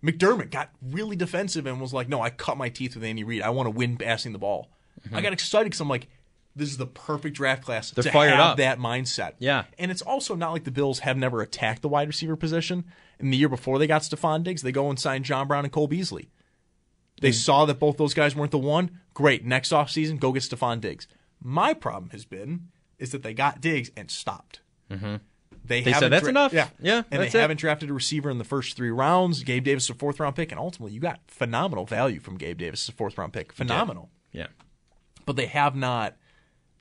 McDermott 0.03 0.51
got 0.51 0.69
really 0.81 1.15
defensive 1.15 1.65
and 1.65 1.81
was 1.81 1.93
like, 1.93 2.07
no, 2.07 2.21
I 2.21 2.29
cut 2.29 2.57
my 2.57 2.69
teeth 2.69 2.95
with 2.95 3.03
Andy 3.03 3.23
Reid. 3.23 3.41
I 3.41 3.49
want 3.49 3.67
to 3.67 3.71
win 3.71 3.97
passing 3.97 4.31
the 4.31 4.39
ball. 4.39 4.69
Mm-hmm. 5.05 5.15
I 5.15 5.21
got 5.21 5.33
excited 5.33 5.65
because 5.65 5.81
I'm 5.81 5.89
like, 5.89 6.07
this 6.55 6.69
is 6.69 6.77
the 6.77 6.87
perfect 6.87 7.35
draft 7.35 7.63
class 7.63 7.91
They're 7.91 8.03
to 8.03 8.11
fired 8.11 8.31
have 8.31 8.39
up. 8.39 8.57
that 8.57 8.79
mindset. 8.79 9.33
Yeah. 9.39 9.65
And 9.77 9.91
it's 9.91 10.01
also 10.01 10.35
not 10.35 10.51
like 10.51 10.63
the 10.63 10.71
Bills 10.71 10.99
have 10.99 11.17
never 11.17 11.41
attacked 11.41 11.81
the 11.81 11.89
wide 11.89 12.07
receiver 12.07 12.35
position. 12.35 12.85
In 13.19 13.29
the 13.29 13.37
year 13.37 13.49
before 13.49 13.79
they 13.79 13.87
got 13.87 14.01
Stefon 14.01 14.43
Diggs, 14.43 14.61
they 14.61 14.71
go 14.71 14.89
and 14.89 14.99
sign 14.99 15.23
John 15.23 15.47
Brown 15.47 15.65
and 15.65 15.73
Cole 15.73 15.87
Beasley. 15.87 16.29
They 17.21 17.29
mm. 17.29 17.35
saw 17.35 17.65
that 17.65 17.79
both 17.79 17.97
those 17.97 18.13
guys 18.13 18.35
weren't 18.35 18.51
the 18.51 18.57
one. 18.57 18.99
Great. 19.13 19.45
Next 19.45 19.71
offseason, 19.71 20.19
go 20.19 20.31
get 20.31 20.43
Stefon 20.43 20.81
Diggs. 20.81 21.07
My 21.41 21.73
problem 21.73 22.11
has 22.11 22.25
been 22.25 22.69
is 22.99 23.11
that 23.11 23.23
they 23.23 23.33
got 23.33 23.61
Diggs 23.61 23.91
and 23.95 24.09
stopped. 24.09 24.61
Mm-hmm. 24.91 25.15
They, 25.67 25.81
they 25.81 25.93
said 25.93 26.09
that's 26.09 26.23
dra- 26.23 26.29
enough. 26.29 26.53
Yeah, 26.53 26.69
yeah, 26.79 27.03
and 27.11 27.21
they 27.21 27.27
it. 27.27 27.33
haven't 27.33 27.59
drafted 27.59 27.89
a 27.89 27.93
receiver 27.93 28.29
in 28.29 28.37
the 28.37 28.43
first 28.43 28.77
three 28.77 28.91
rounds. 28.91 29.43
Gabe 29.43 29.63
Davis 29.63 29.89
a 29.89 29.93
fourth 29.93 30.19
round 30.19 30.35
pick, 30.35 30.51
and 30.51 30.59
ultimately 30.59 30.93
you 30.93 30.99
got 30.99 31.19
phenomenal 31.27 31.85
value 31.85 32.19
from 32.19 32.37
Gabe 32.37 32.57
Davis, 32.57 32.87
a 32.87 32.91
fourth 32.91 33.17
round 33.17 33.33
pick. 33.33 33.51
Phenomenal. 33.51 34.09
Yeah. 34.31 34.41
yeah. 34.41 34.47
But 35.25 35.35
they 35.35 35.47
have 35.47 35.75
not, 35.75 36.15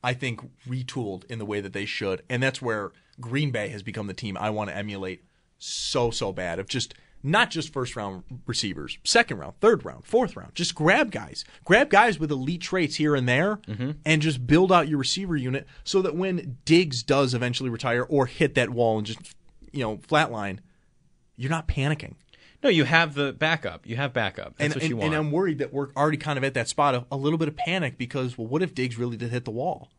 I 0.04 0.14
think, 0.14 0.40
retooled 0.68 1.24
in 1.24 1.38
the 1.38 1.44
way 1.44 1.60
that 1.60 1.72
they 1.72 1.84
should, 1.84 2.22
and 2.30 2.42
that's 2.42 2.62
where 2.62 2.92
Green 3.20 3.50
Bay 3.50 3.68
has 3.68 3.82
become 3.82 4.06
the 4.06 4.14
team 4.14 4.36
I 4.38 4.50
want 4.50 4.70
to 4.70 4.76
emulate 4.76 5.24
so 5.58 6.10
so 6.10 6.32
bad. 6.32 6.58
Of 6.58 6.68
just 6.68 6.94
not 7.26 7.50
just 7.50 7.72
first 7.72 7.96
round 7.96 8.22
receivers, 8.46 8.98
second 9.04 9.38
round, 9.38 9.54
third 9.60 9.84
round, 9.84 10.04
fourth 10.06 10.36
round. 10.36 10.54
Just 10.54 10.74
grab 10.74 11.10
guys. 11.10 11.44
Grab 11.64 11.90
guys 11.90 12.18
with 12.18 12.30
elite 12.30 12.60
traits 12.60 12.96
here 12.96 13.14
and 13.16 13.28
there 13.28 13.56
mm-hmm. 13.68 13.92
and 14.04 14.22
just 14.22 14.46
build 14.46 14.70
out 14.70 14.88
your 14.88 14.98
receiver 14.98 15.36
unit 15.36 15.66
so 15.82 16.00
that 16.02 16.14
when 16.14 16.58
Diggs 16.64 17.02
does 17.02 17.34
eventually 17.34 17.68
retire 17.68 18.04
or 18.04 18.26
hit 18.26 18.54
that 18.54 18.70
wall 18.70 18.98
and 18.98 19.06
just, 19.06 19.18
you 19.72 19.80
know, 19.80 19.96
flatline, 19.96 20.58
you're 21.36 21.50
not 21.50 21.66
panicking. 21.66 22.14
No, 22.62 22.70
you 22.70 22.84
have 22.84 23.14
the 23.14 23.32
backup. 23.32 23.86
You 23.86 23.96
have 23.96 24.12
backup. 24.12 24.56
That's 24.56 24.74
and, 24.74 24.74
what 24.74 24.82
and, 24.82 24.90
you 24.90 24.96
want. 24.96 25.06
And 25.06 25.16
I'm 25.16 25.30
worried 25.30 25.58
that 25.58 25.72
we're 25.72 25.92
already 25.96 26.16
kind 26.16 26.38
of 26.38 26.44
at 26.44 26.54
that 26.54 26.68
spot 26.68 26.94
of 26.94 27.04
a 27.10 27.16
little 27.16 27.38
bit 27.38 27.48
of 27.48 27.56
panic 27.56 27.98
because, 27.98 28.38
well, 28.38 28.46
what 28.46 28.62
if 28.62 28.74
Diggs 28.74 28.96
really 28.96 29.16
did 29.16 29.30
hit 29.30 29.44
the 29.44 29.50
wall? 29.50 29.90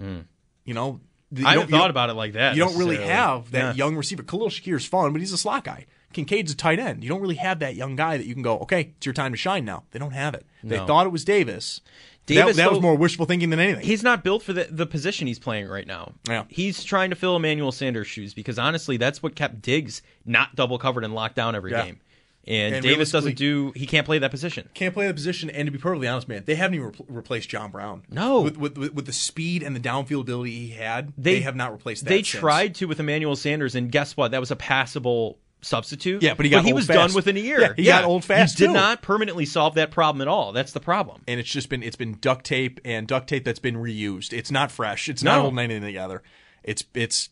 Mm. 0.00 0.24
You 0.64 0.74
know, 0.74 1.00
you 1.32 1.46
I 1.46 1.54
haven't 1.54 1.70
thought 1.70 1.90
about 1.90 2.10
it 2.10 2.14
like 2.14 2.34
that. 2.34 2.56
You 2.56 2.64
don't 2.64 2.78
really 2.78 2.98
have 2.98 3.50
that 3.50 3.76
yeah. 3.76 3.84
young 3.84 3.96
receiver. 3.96 4.22
Khalil 4.22 4.48
Shakir's 4.48 4.86
fun, 4.86 5.12
but 5.12 5.20
he's 5.20 5.32
a 5.32 5.38
slot 5.38 5.64
guy. 5.64 5.86
Kincaid's 6.16 6.50
a 6.50 6.56
tight 6.56 6.78
end. 6.78 7.04
You 7.04 7.10
don't 7.10 7.20
really 7.20 7.36
have 7.36 7.58
that 7.58 7.74
young 7.76 7.94
guy 7.94 8.16
that 8.16 8.26
you 8.26 8.32
can 8.32 8.42
go, 8.42 8.58
okay, 8.60 8.92
it's 8.96 9.04
your 9.04 9.12
time 9.12 9.32
to 9.32 9.36
shine 9.36 9.66
now. 9.66 9.84
They 9.90 9.98
don't 9.98 10.12
have 10.12 10.34
it. 10.34 10.46
They 10.64 10.78
no. 10.78 10.86
thought 10.86 11.06
it 11.06 11.10
was 11.10 11.24
Davis. 11.24 11.82
Davis 12.24 12.56
that, 12.56 12.62
that 12.62 12.68
though, 12.68 12.70
was 12.70 12.80
more 12.80 12.96
wishful 12.96 13.26
thinking 13.26 13.50
than 13.50 13.60
anything. 13.60 13.84
He's 13.84 14.02
not 14.02 14.24
built 14.24 14.42
for 14.42 14.52
the, 14.52 14.64
the 14.64 14.86
position 14.86 15.26
he's 15.26 15.38
playing 15.38 15.68
right 15.68 15.86
now. 15.86 16.12
Yeah. 16.26 16.44
He's 16.48 16.82
trying 16.82 17.10
to 17.10 17.16
fill 17.16 17.36
Emmanuel 17.36 17.70
Sanders' 17.70 18.08
shoes 18.08 18.34
because 18.34 18.58
honestly, 18.58 18.96
that's 18.96 19.22
what 19.22 19.36
kept 19.36 19.60
Diggs 19.60 20.02
not 20.24 20.56
double 20.56 20.78
covered 20.78 21.04
and 21.04 21.14
locked 21.14 21.36
down 21.36 21.54
every 21.54 21.70
yeah. 21.70 21.84
game. 21.84 22.00
And, 22.48 22.76
and 22.76 22.82
Davis 22.82 23.10
doesn't 23.10 23.36
do. 23.36 23.72
He 23.74 23.86
can't 23.86 24.06
play 24.06 24.18
that 24.20 24.30
position. 24.30 24.68
Can't 24.72 24.94
play 24.94 25.08
that 25.08 25.14
position. 25.14 25.50
And 25.50 25.66
to 25.66 25.72
be 25.72 25.78
perfectly 25.78 26.06
honest, 26.06 26.28
man, 26.28 26.44
they 26.46 26.54
haven't 26.54 26.76
even 26.76 26.86
re- 26.88 27.06
replaced 27.08 27.48
John 27.48 27.72
Brown. 27.72 28.04
No, 28.08 28.40
with, 28.40 28.56
with, 28.56 28.76
with 28.76 29.04
the 29.06 29.12
speed 29.12 29.64
and 29.64 29.74
the 29.74 29.80
downfield 29.80 30.20
ability 30.20 30.52
he 30.52 30.68
had, 30.70 31.12
they, 31.18 31.34
they 31.34 31.40
have 31.40 31.56
not 31.56 31.72
replaced 31.72 32.04
that. 32.04 32.08
They 32.08 32.22
since. 32.22 32.40
tried 32.40 32.76
to 32.76 32.86
with 32.86 33.00
Emmanuel 33.00 33.34
Sanders, 33.34 33.74
and 33.74 33.90
guess 33.90 34.16
what? 34.16 34.30
That 34.30 34.38
was 34.38 34.52
a 34.52 34.56
passable 34.56 35.38
substitute. 35.66 36.22
Yeah, 36.22 36.34
but 36.34 36.46
he 36.46 36.50
got 36.50 36.58
but 36.58 36.66
he 36.66 36.72
was 36.72 36.86
fast. 36.86 36.98
done 36.98 37.14
within 37.14 37.36
a 37.36 37.40
year. 37.40 37.60
Yeah, 37.60 37.72
he 37.76 37.82
yeah. 37.82 38.00
got 38.00 38.08
old 38.08 38.24
fast. 38.24 38.58
He 38.58 38.64
did 38.64 38.68
too. 38.68 38.74
not 38.74 39.02
permanently 39.02 39.44
solve 39.44 39.74
that 39.74 39.90
problem 39.90 40.22
at 40.22 40.28
all. 40.28 40.52
That's 40.52 40.72
the 40.72 40.80
problem. 40.80 41.22
And 41.26 41.40
it's 41.40 41.50
just 41.50 41.68
been 41.68 41.82
it's 41.82 41.96
been 41.96 42.18
duct 42.20 42.46
tape 42.46 42.80
and 42.84 43.06
duct 43.06 43.28
tape 43.28 43.44
that's 43.44 43.58
been 43.58 43.76
reused. 43.76 44.32
It's 44.32 44.50
not 44.50 44.70
fresh. 44.70 45.08
It's 45.08 45.22
no. 45.22 45.32
not 45.32 45.40
holding 45.42 45.58
anything 45.58 45.82
together. 45.82 46.22
It's 46.62 46.84
it's 46.94 47.30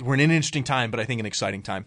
we're 0.00 0.14
in 0.14 0.20
an 0.20 0.30
interesting 0.30 0.64
time, 0.64 0.90
but 0.90 1.00
I 1.00 1.04
think 1.04 1.20
an 1.20 1.26
exciting 1.26 1.62
time. 1.62 1.86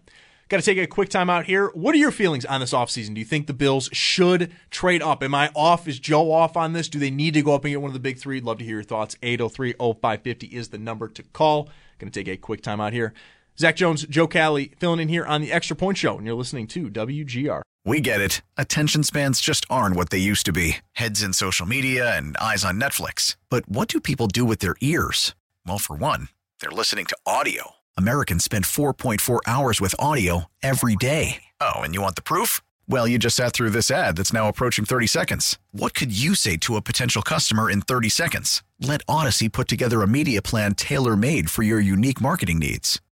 Got 0.50 0.58
to 0.58 0.64
take 0.64 0.80
a 0.80 0.88
quick 0.88 1.10
time 1.10 1.30
out 1.30 1.46
here. 1.46 1.70
What 1.76 1.94
are 1.94 2.00
your 2.00 2.10
feelings 2.10 2.44
on 2.44 2.60
this 2.60 2.74
offseason? 2.74 3.14
Do 3.14 3.20
you 3.20 3.26
think 3.26 3.46
the 3.46 3.54
Bills 3.54 3.88
should 3.94 4.52
trade 4.72 5.04
up? 5.04 5.22
Am 5.22 5.36
I 5.36 5.52
off? 5.56 5.88
Is 5.88 6.00
Joe 6.00 6.32
off 6.32 6.58
on 6.58 6.74
this? 6.74 6.90
Do 6.90 6.98
they 6.98 7.12
need 7.12 7.36
to 7.36 7.44
go 7.44 7.54
up 7.54 7.66
and 7.66 7.72
get 7.72 7.82
one 7.82 7.90
of 7.90 7.94
the 7.94 8.00
big 8.00 8.18
three? 8.18 8.42
Love 8.42 8.58
to 8.58 8.66
hear 8.66 8.78
your 8.78 8.84
thoughts. 8.84 9.16
803 9.22 9.74
0550 9.74 10.48
is 10.48 10.70
the 10.70 10.80
number 10.80 11.08
to 11.08 11.22
call. 11.22 11.70
Going 12.00 12.12
to 12.12 12.20
take 12.20 12.28
a 12.28 12.36
quick 12.36 12.64
time 12.64 12.82
out 12.82 12.94
here. 12.94 13.14
Zach 13.60 13.76
Jones, 13.76 14.06
Joe 14.06 14.26
Cali, 14.26 14.72
filling 14.80 15.02
in 15.02 15.10
here 15.10 15.26
on 15.26 15.42
the 15.42 15.52
Extra 15.52 15.76
Point 15.76 15.98
Show, 15.98 16.18
and 16.18 16.26
you're 16.26 16.34
listening 16.34 16.66
to 16.68 16.90
WGR. 16.90 17.62
We 17.84 18.00
get 18.00 18.22
it. 18.22 18.42
Attention 18.56 19.04
spans 19.04 19.42
just 19.42 19.66
aren't 19.70 19.98
what 19.98 20.12
they 20.12 20.18
used 20.18 20.46
to 20.46 20.54
be 20.54 20.78
heads 20.94 21.22
in 21.22 21.34
social 21.34 21.66
media 21.66 22.16
and 22.16 22.38
eyes 22.38 22.64
on 22.64 22.80
Netflix. 22.80 23.36
But 23.50 23.68
what 23.68 23.90
do 23.90 24.00
people 24.00 24.28
do 24.28 24.46
with 24.46 24.60
their 24.60 24.78
ears? 24.80 25.36
Well, 25.68 25.78
for 25.78 25.98
one, 25.98 26.30
they're 26.62 26.72
listening 26.72 27.06
to 27.08 27.18
audio. 27.26 27.72
Americans 27.98 28.46
spend 28.46 28.64
4.4 28.64 29.42
hours 29.46 29.82
with 29.82 29.94
audio 30.00 30.46
every 30.64 30.96
day. 30.96 31.44
Oh, 31.60 31.82
and 31.82 31.94
you 31.94 32.02
want 32.02 32.16
the 32.16 32.22
proof? 32.22 32.62
Well, 32.88 33.10
you 33.10 33.20
just 33.20 33.36
sat 33.36 33.52
through 33.52 33.72
this 33.72 33.92
ad 33.92 34.16
that's 34.16 34.32
now 34.32 34.48
approaching 34.48 34.86
30 34.86 35.08
seconds. 35.08 35.60
What 35.74 35.94
could 35.94 36.18
you 36.18 36.34
say 36.34 36.56
to 36.58 36.78
a 36.78 36.82
potential 36.82 37.22
customer 37.22 37.70
in 37.70 37.82
30 37.82 38.08
seconds? 38.08 38.64
Let 38.80 39.02
Odyssey 39.06 39.50
put 39.50 39.68
together 39.68 40.02
a 40.02 40.08
media 40.08 40.42
plan 40.42 40.76
tailor 40.76 41.18
made 41.18 41.50
for 41.50 41.64
your 41.64 41.82
unique 41.82 42.22
marketing 42.22 42.60
needs. 42.60 43.02